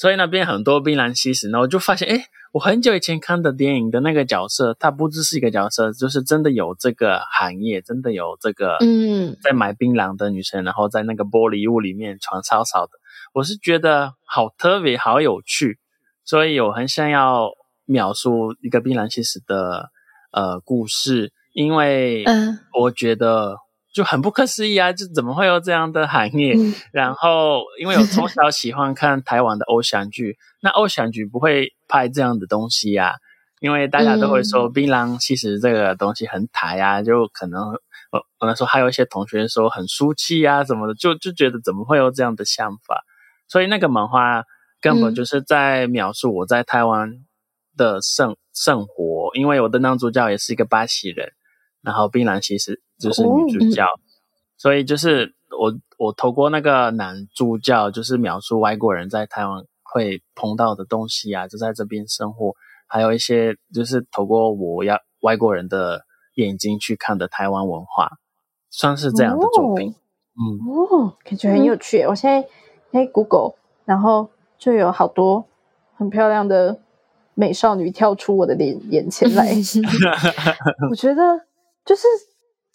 [0.02, 12.94] 所以那边很多槟榔西施，然后我就发现，哎，我很久以前看的电影的那个角色，他不只是一个角色，就是真的有这个行业，真的有这个嗯，在买槟榔的女生，然后在那个玻璃屋里面穿骚骚的，
[13.32, 15.78] 我是觉得好特别，好有趣，
[16.26, 17.52] 所以我很想要
[17.86, 19.92] 描述一个槟榔西施的
[20.32, 22.26] 呃故事，因为
[22.80, 23.58] 我觉得。
[23.94, 24.94] 就很不可思议啊！
[24.94, 26.54] 就怎么会有这样的行业？
[26.58, 33.14] 嗯、 然后，因为我从小喜欢看台湾的偶像剧，那偶像剧不会拍这样的东西呀、啊，
[33.60, 37.62] 因为大家都会说槟榔其实这个东西很台啊，就可能
[38.12, 43.04] 我我那时候还有一些同学说很俗气啊什么的，就就觉得怎么会有这样的想法？
[43.50, 44.46] 所以那个漫画
[44.80, 47.12] 根本就是在描述我在台湾
[47.76, 51.34] 的生生活，因为我的男主角也是一个巴西人。
[51.82, 54.00] 然后槟榔其实就是女主角，哦、
[54.56, 62.54] 所以就是我我透过那个男主角，就是描述外国人在台湾会碰到的东西啊，就在这边生活，
[62.88, 66.02] 还有一些就是透过我要外国人的
[66.36, 68.10] 眼睛去看的台湾文化，
[68.70, 69.90] 算是这样的作品。
[69.90, 69.96] 哦、
[70.38, 72.04] 嗯哦，感觉很有趣。
[72.04, 72.48] 我现在
[72.92, 75.46] 在 Google，然后就有好多
[75.96, 76.80] 很漂亮的
[77.34, 79.52] 美少女跳出我的脸眼前来，
[80.90, 81.48] 我觉得。
[81.86, 82.08] 就是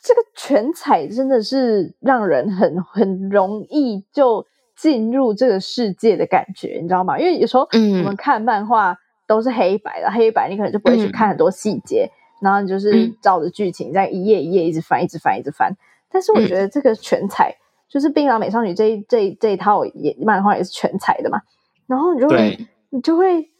[0.03, 7.19] 这个全彩真的是让人很很容易就进入这个世界的感觉，你知道吗？
[7.19, 15.73] 因为有时候我们看漫画都是黑白的，嗯、黑白你可能就不会去看很多细节，嗯、然后你就是照着剧情在一页一页一直翻，一直翻，一直翻。
[16.11, 21.40] 但是我觉得这个全彩，嗯、就是《槟榔美少女》这一这一这一套也漫画也是全彩的嘛，
[21.87, 23.51] 然后你就会你就会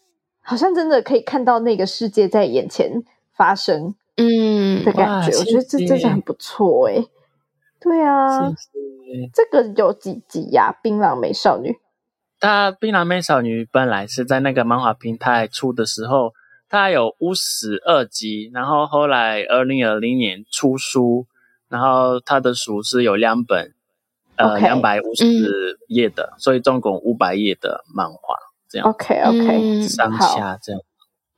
[0.43, 3.03] 好像真的可以看到那个世界在眼前
[3.35, 3.95] 发生。
[4.17, 7.09] 嗯的感觉，我觉得这真的很不错诶。
[7.81, 8.51] 对啊，
[9.33, 10.73] 这个有几集呀？
[10.83, 11.71] 《槟榔美少女》
[12.41, 16.33] 它《槟榔美少女》本来是在那个漫画平台出的时候，
[16.69, 21.27] 它有五十二集，然后后来二零二零年出书，
[21.69, 23.73] 然后它的书是有两本，
[24.37, 28.37] 呃，两百五十页的，所以总共五百页的漫画
[28.69, 28.89] 这样。
[28.89, 30.81] OK OK，上下这样。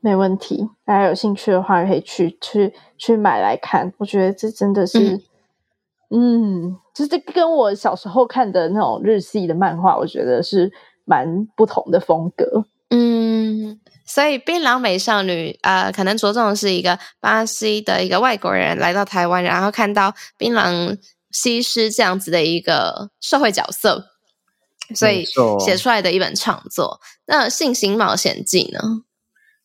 [0.00, 3.92] 没问题，大家有兴趣的话可以去去去买来看。
[3.98, 5.20] 我觉得这真的是，
[6.10, 10.72] 嗯，嗯，就是跟我小时候看的那种日系的漫画，我觉得是
[11.04, 12.64] 蛮不同的风格。
[12.90, 20.96] 嗯，所以《槟榔美少女》呃，可能着重的是一个巴西的一个外国人来到台湾，然后看到槟榔
[21.30, 24.06] 西施这样子的一个社会角色，
[24.94, 25.26] 所以
[25.58, 26.98] 写出来的一本创作。
[27.26, 28.80] 那《性行冒险记》呢？《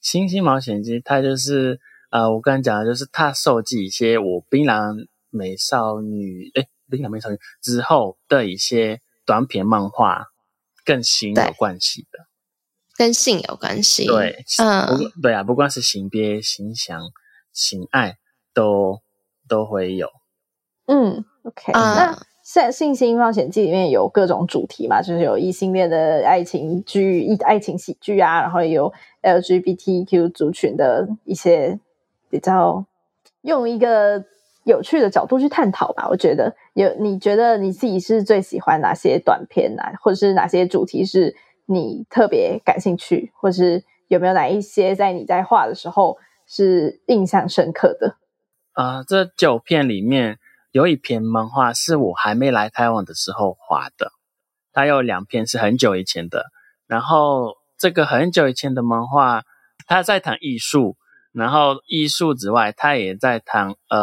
[0.03, 1.79] 星星冒险记》，它就是
[2.11, 10.27] 呃，我刚才讲的就是它收集一些我槟榔美少女，哎，槟榔美少女之后的一些短篇漫画，
[10.83, 12.19] 跟性有关系的，
[12.97, 14.05] 跟性有关系。
[14.05, 17.01] 对，嗯，对啊，不管是性别、形象、
[17.53, 18.17] 性爱，
[18.53, 19.01] 都
[19.47, 20.09] 都会有。
[20.85, 22.32] 嗯，OK，嗯，那。
[22.53, 31.79] 在《信心冒险记》里面有各种主题嘛，就是有异性恋的爱情剧、爱情喜剧啊，然后也有 LGBTQ 族群的一些
[32.29, 32.85] 比较
[33.41, 34.23] 用一个
[34.65, 36.07] 有趣的角度去探讨吧。
[36.07, 41.35] 我觉得有，你觉得你自己是最喜欢哪些短片啊，或者是哪些主题是
[41.65, 48.17] 你特别感兴趣，或者是有没有哪一些在你在画的时候是印象深刻的？
[48.73, 50.37] 啊、这九片里面。
[50.73, 54.11] 有一篇漫画是我还没来台湾的时候画的，
[54.71, 56.47] 它有两篇是很久以前的。
[56.87, 59.43] 然后这个很久以前的漫画，
[59.85, 60.97] 它在谈艺术，
[61.31, 63.99] 然后艺术之外，它也在谈呃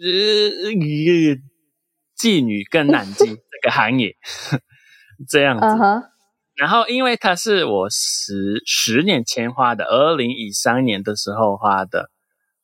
[0.00, 0.72] 呃
[2.18, 4.16] 妓女跟男妓这个行业
[5.28, 5.64] 这样子。
[5.64, 6.02] Uh huh.
[6.56, 12.10] 然后因为它是我十十年前画的，二零一三年的时候画的，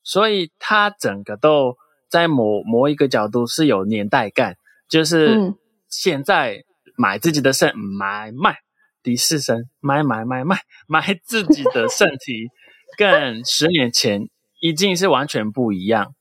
[0.02, 1.76] 所以它整个都。
[2.12, 5.54] 在某某一个角度是有年代感，就是
[5.88, 6.62] 现在
[6.94, 8.58] 买自己的身、嗯、买卖
[9.02, 12.48] 第四声买买买买买自己的身体，
[12.98, 14.28] 跟十年前
[14.60, 16.14] 已经是完全不一样。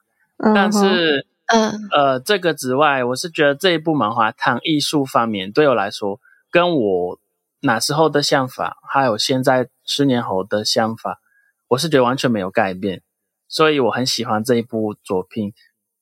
[0.55, 7.19] 但是，嗯呃，这个之外，我是觉得这一部漫画谈艺术方面，对我来说，跟我
[7.59, 11.19] 那时候的想法，还有现在十年后的想法，
[11.67, 13.01] 我是觉得完全没有改变，
[13.49, 15.51] 所以我很喜欢这一部作品。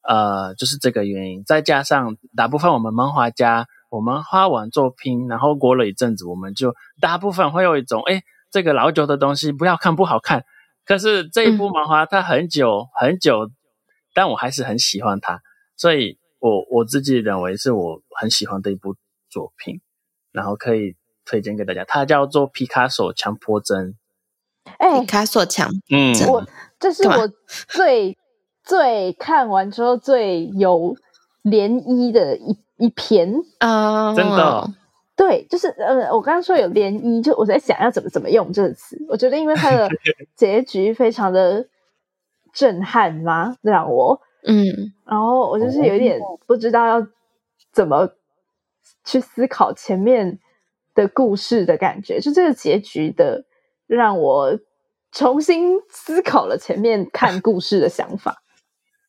[0.02, 8.22] 呃，就是这个原因，再加上大部分我们漫画家，我们画完作品，然后过了一阵子，我们就大部分会有一种，哎，
[8.52, 10.43] 这个老旧的东西不要看，不好看。
[10.86, 13.52] 可是这一部漫画它很久很久，
[14.16, 15.41] 但我还是很喜欢它，
[15.78, 18.95] 所以我我自己认为是我很喜欢的一部
[19.30, 19.82] 作品，
[20.32, 20.95] 然后可以
[21.26, 23.93] 推荐给大家，它叫做皮卡索强迫症。
[24.80, 26.47] 哎，皮卡索强，嗯，我
[26.80, 27.28] 这是我
[27.68, 28.18] 最
[28.70, 30.95] 最看完之后最有
[31.43, 34.70] 涟漪的一一篇啊，真的。
[35.15, 38.95] 对，就是呃，我刚刚说有涟漪，就我在想要怎么怎么用这个词。
[39.09, 39.89] 我觉得因为它的
[40.38, 41.67] 结局非常的
[42.53, 44.63] 震撼嘛，让我嗯，
[45.03, 47.07] 然后我就是有一点不知道要
[47.74, 48.07] 怎么
[49.03, 50.38] 去思考前面
[50.93, 53.45] 的故事的感觉，就这个结局的
[53.88, 54.59] 让我
[55.11, 58.43] 重新思考了前面看故事的想法。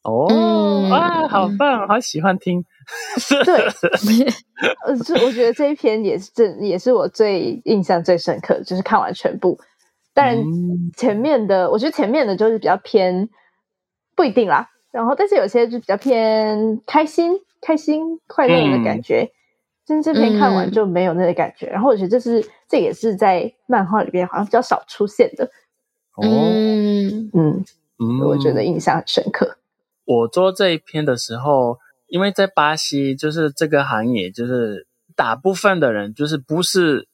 [0.03, 2.64] 哦，哇，好棒，好喜欢听。
[3.44, 3.66] 对，
[4.86, 9.59] 呃，就我觉得这一篇也是这也是我最印象最深刻的，就是看完全部。
[10.14, 10.42] 当然
[10.96, 13.28] 前面的，嗯、我觉得前面的就是比较偏
[14.16, 14.68] 不一定啦。
[14.90, 19.30] 然后，但是有些就比较偏开心、开心、快乐的感觉。
[19.86, 21.66] 但、嗯、这篇看完就没有那个感觉。
[21.66, 25.44] 嗯、然后我觉得这是这也是在漫画里边好像比较少出现的。
[26.16, 27.64] 哦，嗯嗯，
[27.98, 29.59] 嗯我觉得印象很深刻。
[30.11, 31.78] 我做这一篇的时候。
[32.12, 37.06] 因为在巴西，就是这个行业，就是大部分的人就是不是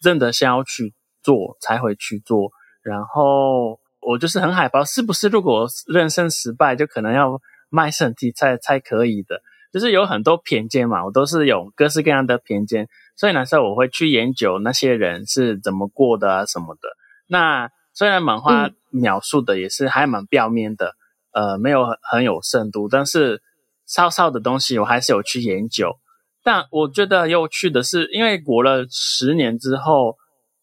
[0.00, 0.94] 真的想要去
[1.24, 2.52] 做才会去做。
[2.80, 9.42] 然后我就是很害怕，是不是如果人生失败，就可能要卖身体才才可以的？
[9.72, 12.86] 就是有很多偏见嘛，我都是有各式各样的偏见，
[13.16, 16.82] 所以那时候我会去研究那些人是怎么过的啊什么的。
[17.26, 20.94] 那虽然漫画描述的也是还蛮表面的，嗯、
[21.34, 23.42] 呃，没有很很有深度，但是。
[23.86, 25.98] 稍稍的东西我还是有去研究，
[26.42, 30.16] 但我觉得有趣的是，因为过了十年之后，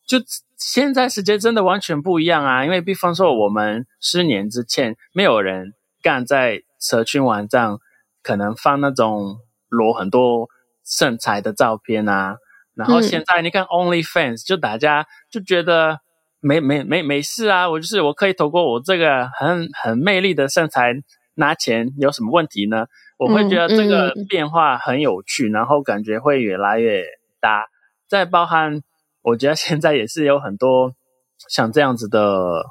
[0.08, 0.18] 就
[0.58, 2.66] 现在世界真的完全不一样啊！
[2.66, 7.78] 因为比方说，我们十年之前没有人敢在社群网站
[8.24, 9.38] 可能放那种
[9.70, 10.50] 裸很多
[10.84, 12.38] 身材的照片啊，
[12.74, 16.00] 然后现在你看 OnlyFans，就大家就觉得
[16.42, 20.94] 没没没没事啊，我就是我可以透过我这个很很魅力的身材
[21.36, 22.88] 拿钱，有什么问题呢？
[23.18, 27.04] 我会觉得这个变化很有趣，嗯嗯、然后感觉会越来越
[27.40, 27.68] 大。
[28.08, 28.82] 再包含，
[29.22, 30.94] 我觉得现在也是有很多
[31.48, 32.64] 像这样子的，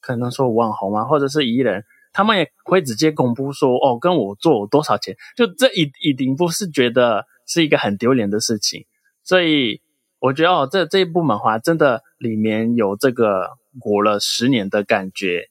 [0.00, 8.84] 可能说网红啊，或者是艺人，他们也会直接公布说，哦，跟我做多少钱，就这一一定不是觉得是一个很丢脸的事情。
[9.22, 9.80] 所以
[10.18, 13.50] 我觉得哦，这这一部漫画真的里面有这个
[13.80, 15.48] 过了十年的感觉。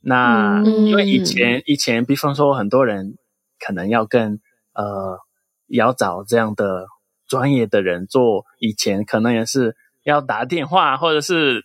[0.00, 3.16] 那因为以前、嗯、以前，比方说很多人。
[3.58, 4.38] 可能要跟
[4.74, 5.18] 呃，
[5.66, 6.86] 要找这样的
[7.26, 8.44] 专业的人做。
[8.58, 11.64] 以前可能也是要打电话，或者是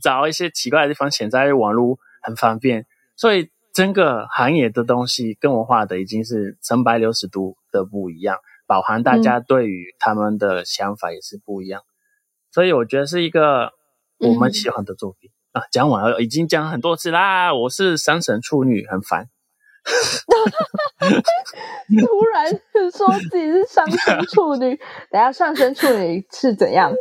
[0.00, 1.10] 找一些奇怪的地方。
[1.10, 11.82] 现在网络很方便，所以整个行业的东西跟我画的已经是三百六十度的不一样，包含大家对于他们的想法也是不一样。
[11.82, 11.92] 嗯、
[12.50, 13.72] 所以我觉得是一个
[14.18, 15.62] 我们喜欢的作品、嗯、啊。
[15.70, 17.54] 讲完了，已经讲很多次啦。
[17.54, 19.28] 我是三神处女，很烦。
[22.00, 22.50] 突然
[22.90, 24.76] 说自己是上升 处女，
[25.10, 26.92] 等下上升处女是怎样？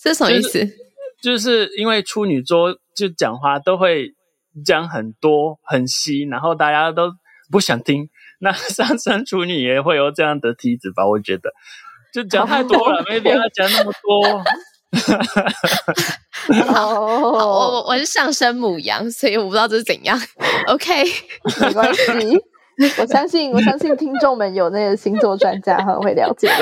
[0.00, 0.64] 是什么意思？
[0.64, 0.76] 就是、
[1.20, 4.14] 就是因为处女座就讲话都会
[4.64, 7.12] 讲很多很细，然后大家都
[7.50, 8.08] 不想听。
[8.40, 11.06] 那上升处女也会有这样的梯子吧？
[11.06, 11.52] 我觉得
[12.14, 14.44] 就讲太多了，没必要讲那么多。
[16.74, 20.18] 哦，我我是上升母羊，所以我不知道这是怎样。
[20.66, 21.04] OK，
[21.60, 22.02] 没关系，
[22.98, 26.54] 我相信我相信听众们有那个星座专家很会了解的。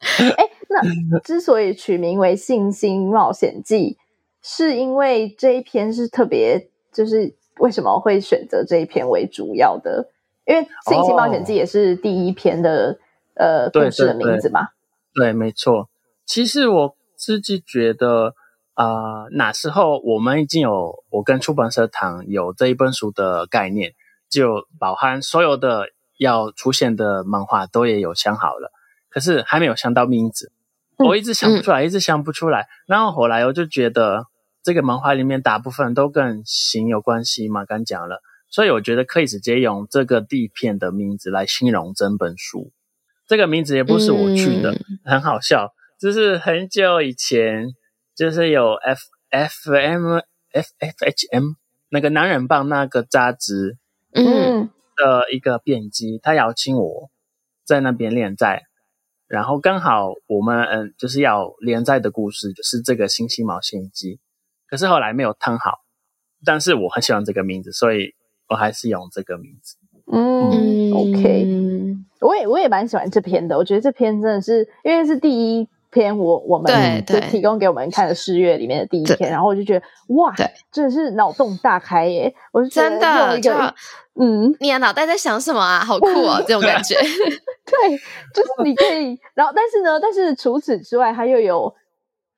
[0.34, 3.98] 哎，那之所以取名为《信心冒险记》，
[4.42, 10.08] 是因为这一篇是特别，就是为什么会选择这一篇为主要的？
[10.46, 12.98] 因为《信心冒险记》也是第一篇的、
[13.34, 14.68] 哦、呃故事的名字嘛。
[15.12, 15.90] 对，对，对，没错。
[16.24, 16.96] 其实我。
[17.20, 18.34] 自己觉得
[18.72, 18.86] 啊、
[19.24, 23.92] 呃，那时候我们已经有我跟出版社谈有这一本书的概念，
[24.30, 28.72] 就包含所有的要出现的漫画都也有想好了，
[29.10, 30.50] 可是还没有想到名字，
[30.96, 32.68] 我一直想不出来，嗯、一直想不出来。
[32.86, 34.24] 然后后来我就觉得
[34.62, 42.72] 这个漫画里面大部分都跟形有关系嘛，刚讲了，所以我觉得可以直接用这个地片的名字来形容整本书。
[43.26, 45.74] 这个名字也不是我取的，嗯、很好笑。
[46.00, 47.74] 就是很久以前，
[48.16, 50.16] 就是有 F F M
[50.50, 51.50] F F H M
[51.90, 53.76] 那个男人帮那个杂志，
[54.14, 57.10] 嗯，的一个编辑，他邀请我
[57.66, 58.62] 在那边连载，
[59.28, 64.14] 然后刚好我们嗯就是要连载的故事就是这个《星星毛线机》，
[64.66, 65.80] 可是后来没有烫好，
[66.46, 68.14] 但是我很喜欢这个名字，所以
[68.48, 69.76] 我还是用这个名字。
[70.10, 75.68] 嗯，嗯，OK，我也我也蛮喜欢这篇的，我觉得这篇真的是因为是第一。
[75.90, 79.84] 篇我我们就提供给我们看的试阅里面的第一篇，然后我就觉得
[80.14, 80.34] 哇，
[80.72, 82.32] 真的是脑洞大开耶！
[82.52, 82.90] 我就觉得
[83.32, 83.74] 有一个真的，
[84.20, 85.80] 嗯，你的脑袋在想什么啊？
[85.84, 86.94] 好酷哦， 这种感觉。
[87.00, 87.96] 对，
[88.34, 91.74] 就是你可以，然后但是呢，但是除此之外，它又有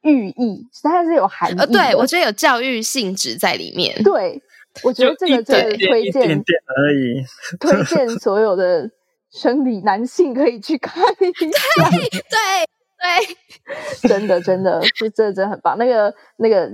[0.03, 1.59] 寓意，它是有含义。
[1.59, 4.03] 呃，对，我觉得有教育性质在里面。
[4.03, 4.43] 对，
[4.83, 7.25] 我觉得这个真的推荐，一点点而已，
[7.59, 8.91] 推荐所有的
[9.31, 11.91] 生理男性可以去看一下。
[11.91, 12.69] 对对。
[13.03, 13.37] 对，
[14.09, 15.77] 真的真的，是这真的很棒。
[15.77, 16.71] 那个那个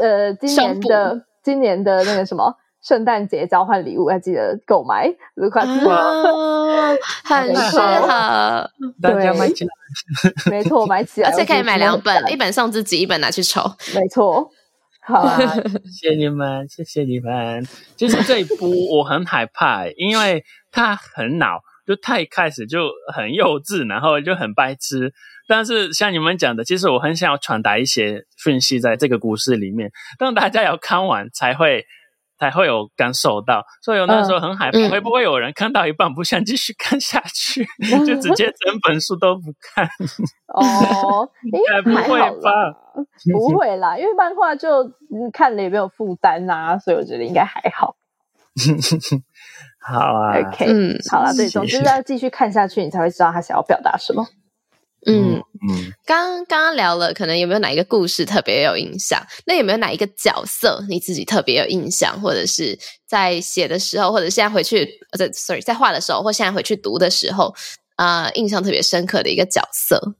[0.00, 5.94] 呃，今年的今年的那个什么圣诞节交换礼物，还记得购买卢卡斯吗？
[7.24, 8.70] 很适合，
[9.02, 9.70] 大家买起来。
[10.50, 13.62] 没错，买起来，而且可以买两本，一本送自己，一本拿去抽。
[13.94, 14.50] 没错，
[15.00, 15.38] 好啊，
[15.84, 17.66] 谢谢你们，谢谢你们。
[17.96, 25.12] 其实这一部我很害怕，因为它很老，就他一开始就很幼稚，然后就很白痴。
[25.48, 29.90] 但是像你们讲的，其实我很想要传达一些讯息在这个故事里面，
[30.20, 31.84] 让大家要看完才会
[32.38, 33.64] 才会有感受到。
[33.82, 39.88] 所以我那时候很害怕，嗯、会不会有人看到一半不想继续看下去，嗯、 就直接整本书都不看？
[40.54, 42.50] 哦，应该不会吧？
[43.32, 44.88] 不会啦，因为漫画就
[45.32, 47.96] 看了也没有负担呐，所以我觉得应该还好。
[49.80, 54.26] 好啊，OK，嗯，好了，对，总之要继续看下去，你才会知道他想要表达什么。
[55.06, 59.22] 嗯嗯，刚刚刚聊了，可能有没有哪一个故事特别有印象？
[59.46, 62.76] 那有没有哪一个角色你自己特别有印象，或者是
[63.06, 67.54] 在写的时候，或者现在回去，呃，sorry，在画的时候，或现在回去读的时候，
[67.96, 70.16] 啊、呃，印象特别深刻的一个角色？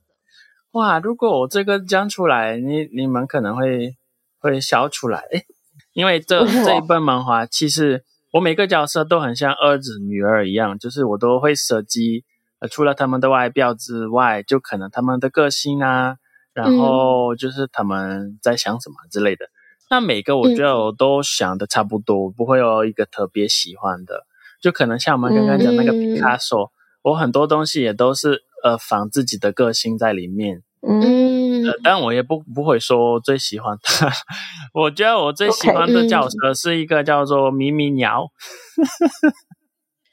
[0.72, 3.96] 哇，如果我这个讲出来，你你们可能会
[4.38, 5.44] 会笑出来，诶，
[5.92, 8.04] 因为这这一本漫画，其实
[8.34, 12.24] 我每个角色都很像儿子女儿一样，就是我都会设计。
[12.60, 16.16] 呃，除了他们的外表之外，就可能他们的个性啊，
[16.52, 19.44] 然后就是他们在想什么之类的。
[19.44, 19.52] 嗯、
[19.90, 24.26] 那每个我觉得我都想的差不多，嗯、不会有一个特别喜欢的。
[24.60, 26.70] 就可能像我们刚刚讲那个皮卡索，嗯、
[27.02, 30.62] 我很多东西也都是呃仿自己的个性在里面。
[30.80, 34.10] 嗯，呃，但我也不不会说最喜欢他。
[34.74, 38.26] 我觉得我最喜欢的角色是一个叫做咪咪鸟。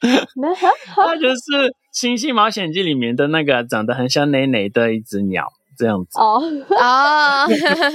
[0.94, 1.34] 它就是
[1.98, 5.46] 《星际冒险记》里面的那个长得很像奶奶的一只鸟，
[5.78, 6.20] 这样子。
[6.20, 7.48] 哦哦，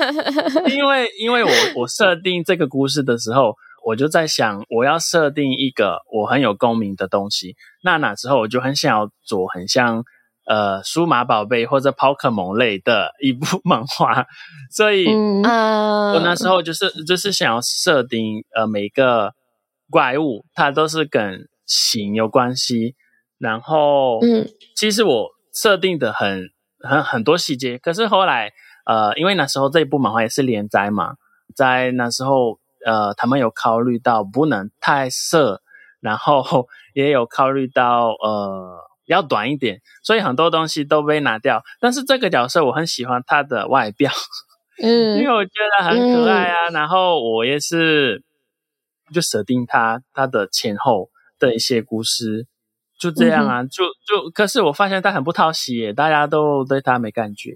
[0.73, 3.53] 因为因为我我设定这个故事的时候，
[3.85, 7.55] 我就在想，我要设定一个我很有共鸣的东西。
[7.83, 10.03] 那那时候我就很想要做很像
[10.47, 14.25] 呃数码宝贝或者宝可梦类的一部漫画，
[14.71, 15.43] 所以嗯，
[16.13, 19.33] 我那时候就是就是想要设定呃每个
[19.91, 22.95] 怪物它都是跟形有关系，
[23.41, 28.51] 然后，嗯，其实我设定的很很很多细节，可是后来，
[28.85, 31.15] 呃，因为那时候这一部漫画也是连载嘛，
[31.55, 35.63] 在那时候，呃，他们有考虑到不能太色，
[36.01, 38.77] 然后也有考虑到呃
[39.07, 41.63] 要短一点，所以很多东西都被拿掉。
[41.79, 44.11] 但是这个角色我很喜欢他的外表，
[44.83, 48.23] 嗯，因为我觉得很可爱啊，嗯、然后我也是
[49.11, 51.09] 就设定他他的前后。
[51.41, 52.45] 的一些故事
[53.01, 57.49] 就这样啊，嗯、就就可是我发现他很不讨喜耶，大家都对他没感觉。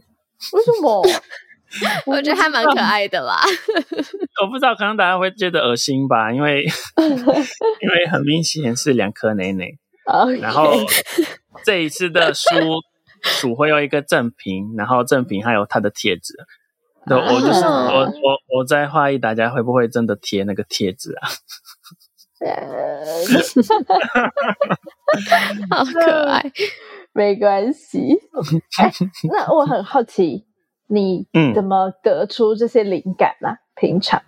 [0.53, 1.03] 为什么？
[2.07, 3.41] 我觉得还蛮可爱的啦。
[4.41, 6.63] 我不知道，可能大家会觉得恶心吧，因为
[7.81, 9.77] 因为很明显是两颗内内。
[10.39, 10.73] 然后
[11.63, 12.49] 这一次的书
[13.21, 16.33] 书会有一个赠品，然后赠品还有他的贴纸。
[17.07, 21.29] 对，我就是我我我在怀疑大家会不会真的贴那个贴纸啊？
[25.69, 26.51] 好可爱，
[27.13, 28.17] 没关系。
[28.79, 28.91] 哎，
[29.29, 30.45] 那我很好奇，
[30.87, 33.49] 你怎么得出这些灵感呢？
[33.49, 33.57] 啊？
[33.75, 34.21] 平常，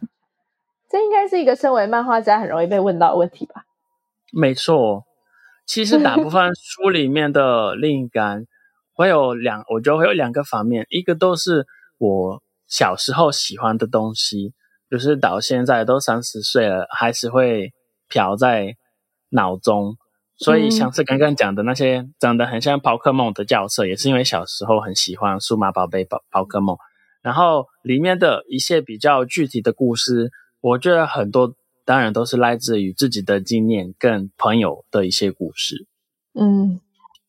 [0.90, 3.66] 这应该是一个身为漫画家很容易被问到的问题吧？
[4.32, 5.06] 没错，
[5.66, 8.46] 其实大部分书里面的灵感
[8.94, 11.66] 会有两，我觉得会有两个方面，一个都是
[11.98, 14.54] 我小时候喜欢的东西，
[14.90, 17.74] 就是到现在都三十岁了，还是会。
[18.08, 18.76] 飘在
[19.30, 19.98] 脑中，
[20.38, 26.78] 所以像是刚刚讲的那些长得很像宝可梦的角色，也是因为小时候很喜欢数码宝贝宝宝可梦。
[27.22, 30.32] 然后里面的一些比较具体的故事，
[30.62, 35.88] 我觉得很多当然都是来自于自己的经验跟朋友的一些故事。
[36.40, 36.80] 嗯，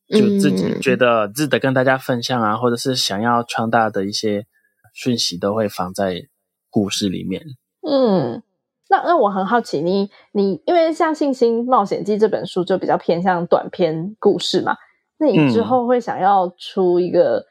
[0.09, 4.47] 就自己觉得值得跟大家分享啊，或者是想要传达的一些
[4.93, 6.29] 讯息，都会放在
[6.71, 7.43] 故事里面。
[7.83, 8.43] 嗯。
[8.89, 14.77] 那那我很好奇，你你因为像《信心冒险记》这本书就比较偏向短篇故事嘛，
[15.19, 17.45] 那你之后会想要出一个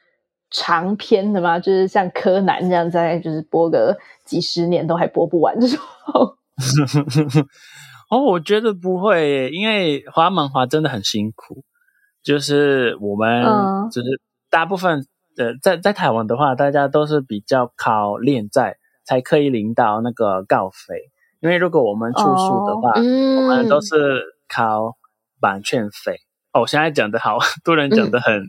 [0.50, 1.58] 长篇的吗？
[1.58, 5.78] 就是像柯南这样，在就是播个几十年都还播不完这种？
[8.10, 11.62] 哦，我觉得不会耶，因为华漫画真的很辛苦。
[12.24, 13.44] 就是我们，
[13.90, 14.08] 就是
[14.50, 15.04] 大部分
[15.36, 21.10] 的在在台湾的话，大家都是比较靠连载才可以领到那个稿费。
[21.40, 24.96] 因为如果我们出书的话，我们都是靠
[25.40, 26.16] 版权费。
[26.52, 28.42] 哦，我现在讲的好多人讲的很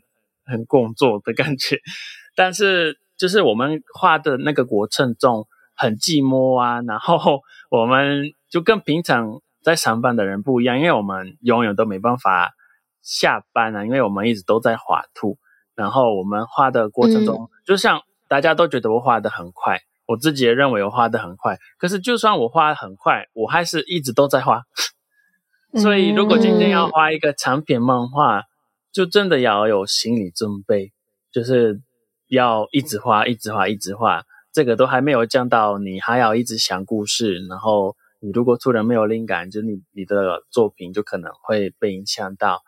[0.46, 1.80] 很工作的感觉，
[2.36, 9.40] 但是就是我们画的那个过程中很寂寞啊，然后我们就跟平常。
[9.62, 12.54] 在上班的人不一样，因为我们永远都没办法
[13.02, 15.38] 下班啊，因为我们一直都在画图。
[15.76, 21.58] 然后我们画的过程中，嗯、就像大家都觉得我画的很快，我自己也认为我画的很快。
[21.78, 24.64] 可是就算我画的很快，我还是一直都在画。
[25.76, 28.44] 所以如果今天要画一个长篇漫画，
[28.92, 30.92] 就真的要有心理准备，
[31.32, 31.82] 就是
[32.28, 34.24] 要一直画，一直画，一直画。
[34.52, 37.96] 这个都还没有降到，你还要一直想故事，然后。
[38.22, 42.64] 你如果突然没有灵感，就你你的作品就可能会被影响到。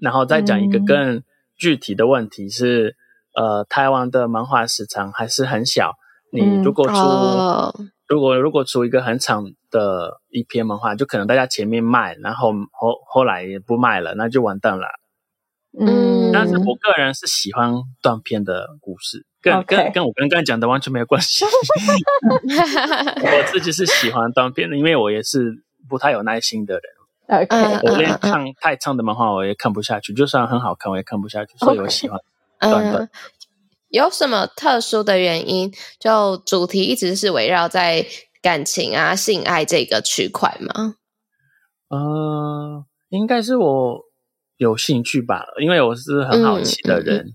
[0.00, 1.22] 然后再讲一个更
[1.54, 2.96] 具体的问题是，
[3.34, 5.92] 嗯、呃，台湾的漫画市场还是很小。
[6.32, 7.74] 你如果出，嗯哦、
[8.06, 14.86] 如果如果出一个很长的一篇漫画，就可能大家前面卖，然后后后来也不卖了，那就完蛋了。
[15.78, 19.26] 嗯，但是我个人是喜欢断片的故事。
[19.42, 21.44] 跟.跟跟我刚刚讲的完全没有关系。
[22.24, 26.82] 我自己是喜欢断片的，因为我也是不太有耐心的人。
[27.28, 27.90] Okay.
[27.90, 32.18] 我连看太长的漫画我也看不下去，就算很好看我也看不下去，所以我喜欢
[32.58, 33.08] 短短的。
[33.96, 35.72] 有什么特殊的原因？
[35.98, 38.06] 就主题一直是围绕在
[38.42, 40.96] 感情啊、性爱这个区块吗？
[41.88, 44.02] 呃，应该是我
[44.58, 47.16] 有兴趣吧，因为我是很好奇的人。
[47.16, 47.34] 嗯嗯嗯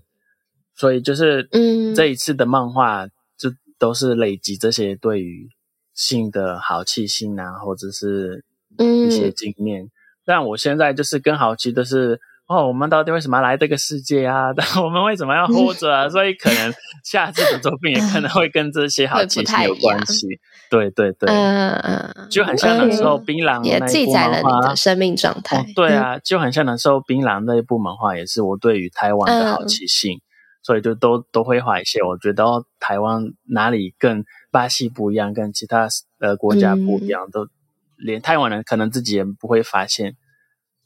[0.74, 3.06] 所以就是，嗯，这一次的漫画
[3.36, 5.48] 就都是累积这些对于
[5.92, 8.42] 性的好奇心啊，或者是
[8.78, 9.82] 一些经验。
[9.82, 9.90] 嗯、
[10.24, 14.48] 但我现在就是更好奇的是，哦，我们到底为什么要来这个世界啊？
[14.82, 16.04] 我们为什么要活着啊？
[16.06, 16.72] 嗯、 所以可能
[17.04, 20.26] 下次的作品也可能会跟这些好奇心有关系。
[20.68, 25.58] 对对对，嗯嗯，就很像那时候槟榔也记载了你的生命状态。
[25.58, 30.16] 哦、对啊，就很像那时候槟榔那一部漫画，也是我对于台湾的好奇心。
[30.16, 30.20] 嗯
[30.64, 32.44] 所以就都都会画一些，我觉得
[32.78, 35.88] 台湾哪里跟巴西不一样，跟其他
[36.20, 37.48] 呃国家不一样，嗯、都
[37.96, 40.14] 连台湾人可能自己也不会发现。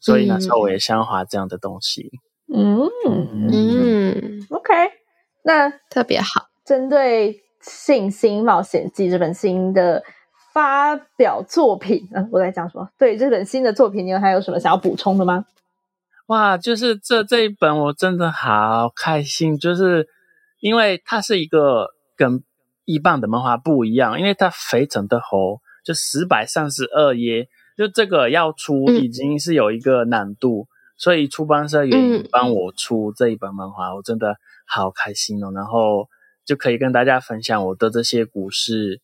[0.06, 2.10] 所以那时候我也想画这样的东西。
[2.54, 2.78] 嗯
[3.08, 4.72] 嗯，嗯，OK，
[5.42, 6.46] 那特别好。
[6.64, 10.04] 针对《信心冒险记》这本新的
[10.54, 12.88] 发表作品，嗯、呃，我在讲什么？
[12.96, 15.44] 对这本新的作品，你有还有什么想要补充的吗？
[16.28, 20.06] 哇，就是这这一本我真的好开心，就是
[20.60, 22.44] 因为它是一个跟
[22.84, 35.52] 一般的漫画不一样，因为它非常的厚，就四百三十二页，就这个要出已经是有一个难度，嗯、所以出版社愿意帮我出这一本漫画，我真的好开心哦。
[35.54, 36.08] 然后
[36.44, 39.00] 就可以跟大家分享我的这些故事，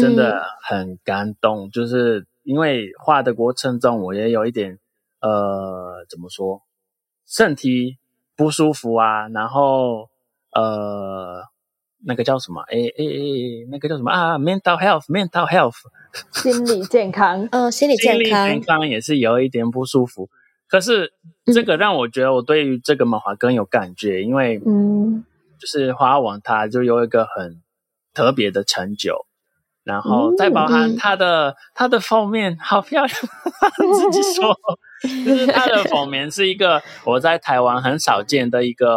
[0.00, 4.78] 真的很感动，嗯、就是因为画的过程中我也有一点。
[5.20, 6.60] 呃，怎么说？
[7.26, 7.96] 身体
[8.36, 10.10] 不舒服啊，然后
[10.52, 11.44] 呃，
[12.06, 12.60] 那个叫什么？
[12.62, 15.76] 哎哎哎，那个叫什么啊？mental health，mental health，
[16.32, 17.48] 心理健康。
[17.52, 20.28] 嗯、哦，心理健康，心理健康也是有一点不舒服。
[20.68, 21.12] 可是
[21.52, 25.24] 这个让我觉得我对于这个漫画更有感觉，因为嗯，
[25.58, 27.62] 就是花王他就有一个很
[28.12, 29.26] 特别的成就。
[29.84, 33.18] 然后再包含他的、嗯、它的封面好漂亮，
[33.92, 34.58] 自己说，
[35.26, 38.88] 就是它的封面是一个我在台湾很少见的一个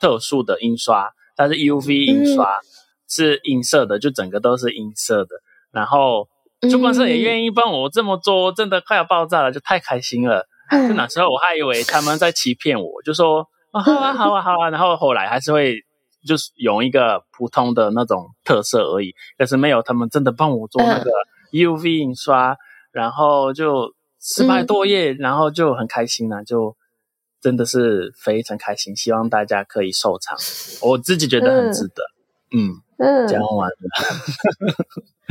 [0.00, 2.64] 特殊的印刷，它是 UV 印刷，嗯、
[3.08, 5.30] 是银色的，就整个都是银色的。
[5.70, 6.28] 然后
[6.70, 10.46] 出版社也愿意帮我这么做，真的快要爆炸了，就太开心了。
[10.70, 15.76] 就那时候我还以为他们在欺骗我，就说啊好啊好啊好啊，然后后来还是会。
[16.24, 21.10] 就是用一个普通的那种特色而已，但是没有他们真的帮我做那个
[21.50, 22.56] UV 印刷，嗯、
[22.92, 26.76] 然后就四百多页，嗯、然后就很开心啊，就
[27.42, 30.38] 真的是非常开心，希望大家可以收藏，
[30.88, 32.02] 我自己觉得很值得。
[32.54, 33.74] 嗯嗯，讲完了。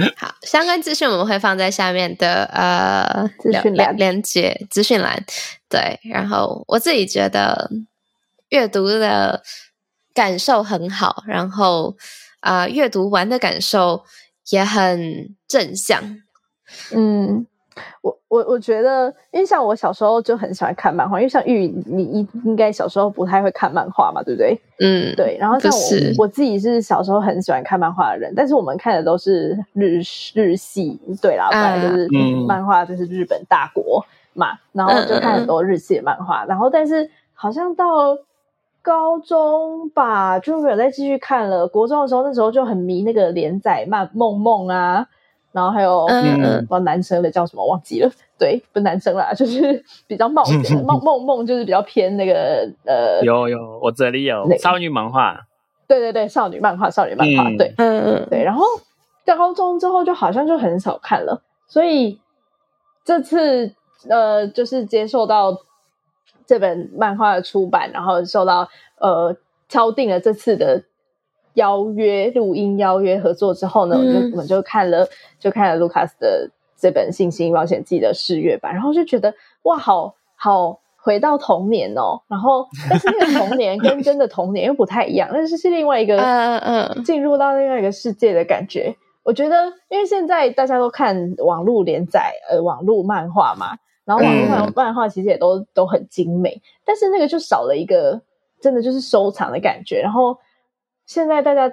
[0.18, 5.26] 好，相关资讯我们会放在下面的呃资讯栏连接资讯栏。
[5.70, 7.72] 对，然后我自己觉得
[8.49, 9.41] 阅读的。
[10.14, 11.95] 感受很好，然后
[12.41, 14.03] 啊，呃，阅读完的感受
[14.49, 16.22] 也很正向。
[16.93, 17.47] 嗯，
[18.02, 24.60] 我我我觉得，因为像我小时候就很喜欢看漫画，因为像玉，你应应该小时候不太会看漫画嘛，对不对？
[24.80, 25.38] 嗯，对。
[25.40, 30.02] 然后像我我自己是小时候很喜欢看漫画的人，但是我们看的都是日
[30.34, 32.08] 日系，对啦，本来就是
[32.46, 38.18] 漫画就是日本大国嘛，然后就看很多日系的漫画，然后但是好像到
[38.82, 41.68] 高中吧就没有再继续看了。
[41.68, 45.08] 国中的时候，那时候就很迷那个连载漫梦梦啊。
[45.52, 48.10] 然后还有嗯，帮男生的叫什么忘记了？
[48.39, 50.60] 对，不是男生啦， 就是比较冒险。
[50.84, 55.39] 梦梦梦就是比较偏那个呃，有有，我这里有少女漫画。
[55.88, 58.43] 对对对，少女漫画，少女漫画，对，嗯嗯，对。
[58.43, 58.64] 然后
[59.26, 62.20] 高中之后就好像就很少看了，所以
[63.04, 63.74] 这次
[64.10, 65.58] 呃，就是接受到
[66.45, 68.68] 这本漫画的出版，然后受到
[68.99, 69.36] 呃
[69.68, 70.84] 敲定了这次的。
[71.56, 75.08] 邀约录音，邀约合作之后呢，嗯、我就我们就看了，
[75.39, 79.34] 就看了卢卡斯的这本《信心冒险记》的试阅版，然后就觉得
[79.64, 82.22] 哇，好好回到童年哦。
[82.28, 88.95] 然后，但是那个童年跟真的童年 又不太一样，但是是另外一个，嗯嗯，进入到另外一个世界的感觉。
[89.24, 98.22] 我觉得，因为现在大家都看网络连载，呃，网络漫画嘛，然后网络漫漫画其实也都、嗯、都很精美，但是那个就少了一个，
[98.60, 100.38] 真的就是收藏的感觉，然后。
[101.14, 101.70] 现在大家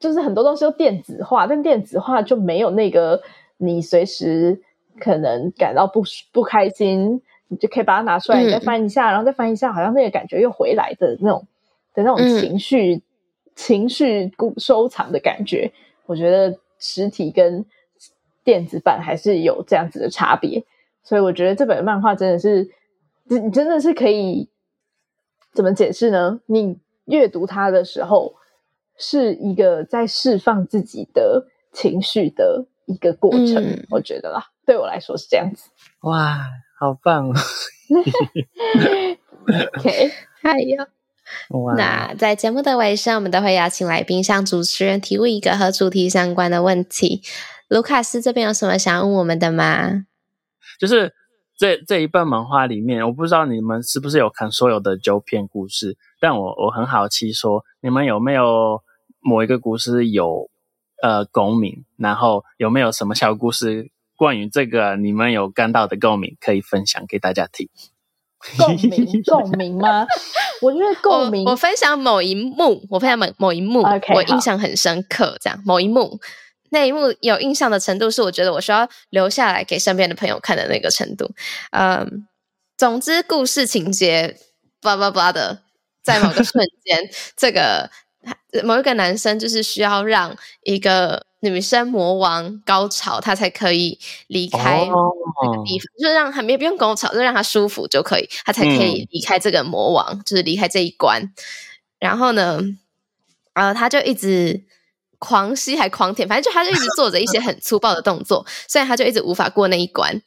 [0.00, 3.22] 就是很多东西都电子化，但电子化就没有那个
[3.56, 4.60] 你随时
[4.98, 6.02] 可能感到不
[6.32, 11.46] 不开心，你就可以把它拿出来，你再翻一下，嗯、然后再翻一下，好像那个感觉又回来的那种
[11.94, 13.02] 的那种情绪、嗯、
[13.54, 15.72] 情绪收藏的感觉。
[16.06, 17.64] 我觉得实体跟
[18.42, 20.64] 电子版还是有这样子的差别，
[21.04, 22.68] 所以我觉得这本漫画真的是，
[23.28, 24.48] 你真的是可以
[25.52, 26.40] 怎么解释呢？
[26.46, 28.34] 你阅读它的时候。
[28.98, 35.70] 是一个在释放自己的情绪的一个过程，嗯、我觉得啦，对我来说是这样子。
[36.00, 36.38] 哇，
[36.78, 37.34] 好棒哦！
[39.78, 40.86] OK，还有，
[41.58, 47.22] 哇那在节目的尾声，我们都会邀请来宾向主持人提问一个和主题相关的问题。
[47.68, 50.06] 卢卡斯这边有什么想问我们的吗？
[50.78, 51.12] 就是
[51.56, 55.96] 这这一本漫画里面，我不知道你们是不是有看所有的九篇故事。
[56.20, 58.82] 但我我很好奇说，说你们有没有
[59.24, 60.50] 某一个故事有
[61.02, 67.68] 呃共鸣，然后有没有什么小故事关于这个你们有感到的共鸣，可以分享给大家听？
[68.58, 70.06] 共鸣 共鸣吗？
[70.60, 71.46] 我觉得共鸣。
[71.46, 75.38] 我分享某一幕，我分享某某一幕，Okay, 我印象很深刻。
[75.40, 76.20] 这样某一幕，
[76.70, 81.30] 那一幕有印象的程度，是我觉得我需要留下来给身边的朋友看的那个程度。
[81.70, 82.26] 嗯，
[82.76, 84.36] 总之故事情节，
[84.82, 85.64] 巴拉巴拉的。
[86.04, 87.90] 在某个瞬间，这个
[88.62, 93.98] 某一个男生就是需要让一个女生魔王高潮，他才可以
[94.28, 101.32] 离开那个地方，就是让他也不用高潮，就让他舒服就可以，他才可以离开这个魔王，就是离开这一关。
[101.98, 102.60] 然后呢，
[103.54, 104.64] 呃，他就一直
[105.18, 110.22] 狂吸还狂舔，反正就他就一直做着一些很粗暴的动作， 所以他就一直无法过那一关。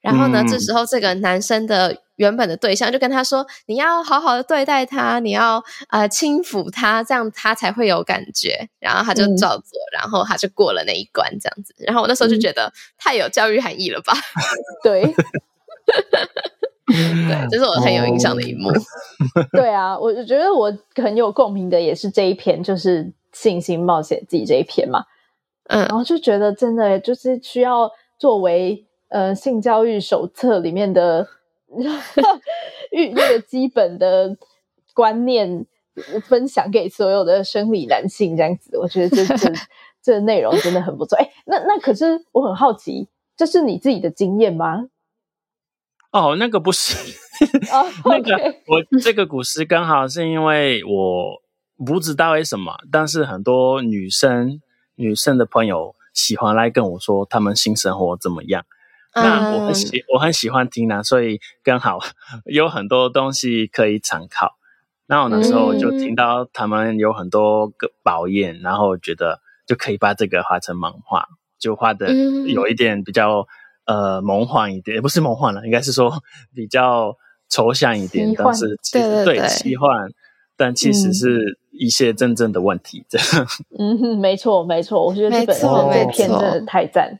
[0.00, 2.02] 然后呢，这时候这个男生的。
[2.18, 11.72] 原本的对象就跟他说：“你要好好的对待他，你要呃轻抚他，这样他才会有感觉。”然后他就照做，嗯、然后他就过了那一关，这样子。
[11.78, 14.12] 然后我那时候就觉得太有教育含义了吧？
[14.82, 15.02] 对，
[16.90, 18.68] 对，这是我很有印象的一幕。
[19.52, 25.04] 对啊，我觉得我很有共鸣的也是这一篇，就是《信心冒险记》这一篇嘛。
[25.68, 27.88] 嗯，然后就觉得真的就是需要
[28.18, 31.28] 作为呃性教育手册里面的。
[32.92, 34.36] 与那个基本的
[34.94, 35.66] 观念
[36.24, 39.52] 分享给所有的生理男性，这样子，我觉得这这
[40.02, 41.16] 这内容真的很不错。
[41.18, 44.88] 哎，那那可是我很好奇，这是你自己的经验吗？
[46.10, 46.96] 哦，那个不是，
[47.70, 51.42] 哦、那个我这个古诗刚好是因为我
[51.84, 54.62] 不知道为什么，但是很多女生
[54.94, 58.64] 女生的朋友喜欢来跟我说他们性生活怎么样。
[59.22, 61.98] 那我很喜我很喜欢听啊，所以刚好
[62.44, 64.56] 有很多东西可以参考。
[65.06, 71.26] 那我那时候就听到他们有很多个宝验，然后觉得就可以把这个画成漫画，
[71.58, 72.12] 就画的
[72.46, 73.46] 有一点比较
[73.86, 76.12] 呃梦幻一点，也不是梦幻了，应该是说
[76.54, 77.16] 比较
[77.48, 80.10] 抽象一点，但是其实对奇幻，
[80.58, 83.06] 但其实是一些真正的问题。
[83.08, 83.46] 这样，
[83.78, 87.18] 嗯，没错没错，我觉得这本这篇真的太赞。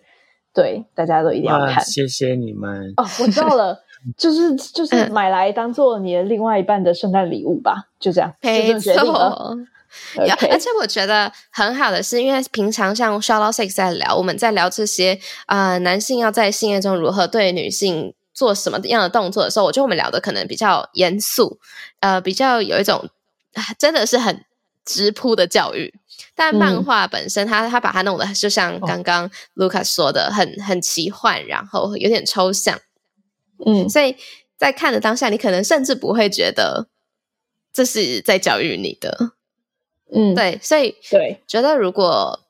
[0.59, 1.80] 对，大家都一定要看。
[1.84, 3.06] 谢谢你们哦！
[3.20, 3.80] 我知道了，
[4.18, 8.34] 就是就是买来当做你的另外一半的圣诞礼物吧，就这样。
[8.42, 9.56] 没错，
[10.16, 10.50] Okay.
[10.50, 21.61] 而且我觉得很好的是，因为平常像 Shout Out Sex 在聊，我们在聊这些啊、呃，男性要在性爱中如何对女性做什么样的动作的时候，我觉得我们聊的可能比较严肃，
[22.00, 23.09] 呃，比较有一种
[23.78, 24.44] 真的是很
[24.89, 25.93] 直扑的教育。
[26.34, 32.80] 但漫画本身它，它、把它弄得就像刚刚 Lucas 说的，很很奇幻，然后有点抽象。
[33.66, 34.16] 嗯，所以
[34.57, 36.89] 在看的当下，你可能甚至不会觉得
[37.72, 39.32] 这是在教育你的。
[40.12, 42.41] 嗯，对，所以对，觉得如果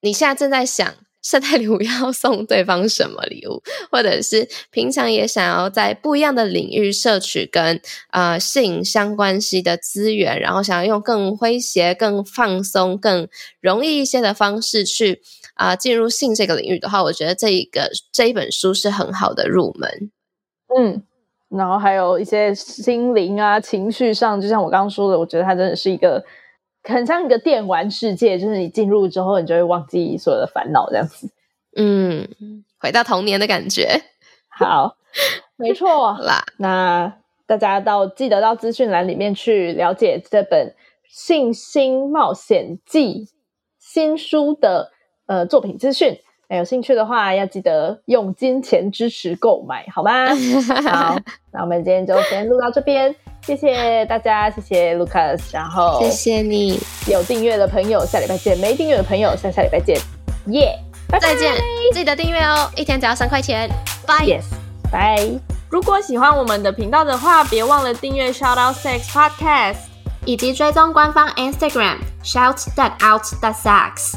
[0.00, 13.28] 你现在正在想圣诞礼物要 送对方什么礼物，或者是平常也想要在不一样的领域摄取跟呃性相关系的资源，然后想要用更诙谐、更放松、更
[13.60, 15.20] 容易一些的方式去
[15.54, 20.10] 啊、进入性这个领域的话，我觉得这一个这一本书是很好的入门。
[20.74, 21.02] 嗯，
[21.50, 26.24] 然后还有一些心灵啊、情绪上，就像我刚刚说的，我觉得它真的是一个。
[26.82, 31.30] 很像一个电玩世界，就是你进入之后，你就会忘记所有的烦恼，这样子。
[31.76, 32.28] 嗯，
[32.78, 34.02] 回到童年的感觉。
[34.48, 34.96] 好，
[35.56, 36.44] 没错 啦。
[36.58, 37.12] 那
[37.46, 40.68] 大家到记得到资讯栏里面去了解这本
[41.08, 43.24] 《信心冒险记》
[43.78, 44.90] 新书的
[45.26, 46.18] 呃作品资讯。
[46.56, 50.26] 有兴趣的话，要记得用金钱支持购买，好吗？
[50.90, 51.16] 好，
[51.52, 56.78] 那我们今天就先录到这边，谢谢大家，谢谢 Lucas，然后谢谢你。
[57.06, 59.96] 有订阅的朋友，下礼拜见；没订阅的朋友，下下礼拜见。
[60.46, 60.76] 耶、
[61.08, 61.52] yeah，再见，
[61.92, 63.68] 记得订阅哦，一天只要三块钱。
[64.06, 64.44] Bye，Yes，
[64.90, 65.28] 拜。
[65.70, 69.76] 如果喜欢我们的频道的话，别忘了订阅 Shout Out Sex Podcast，
[70.24, 74.16] 以及追踪官方 Instagram Shout That Out That Sex。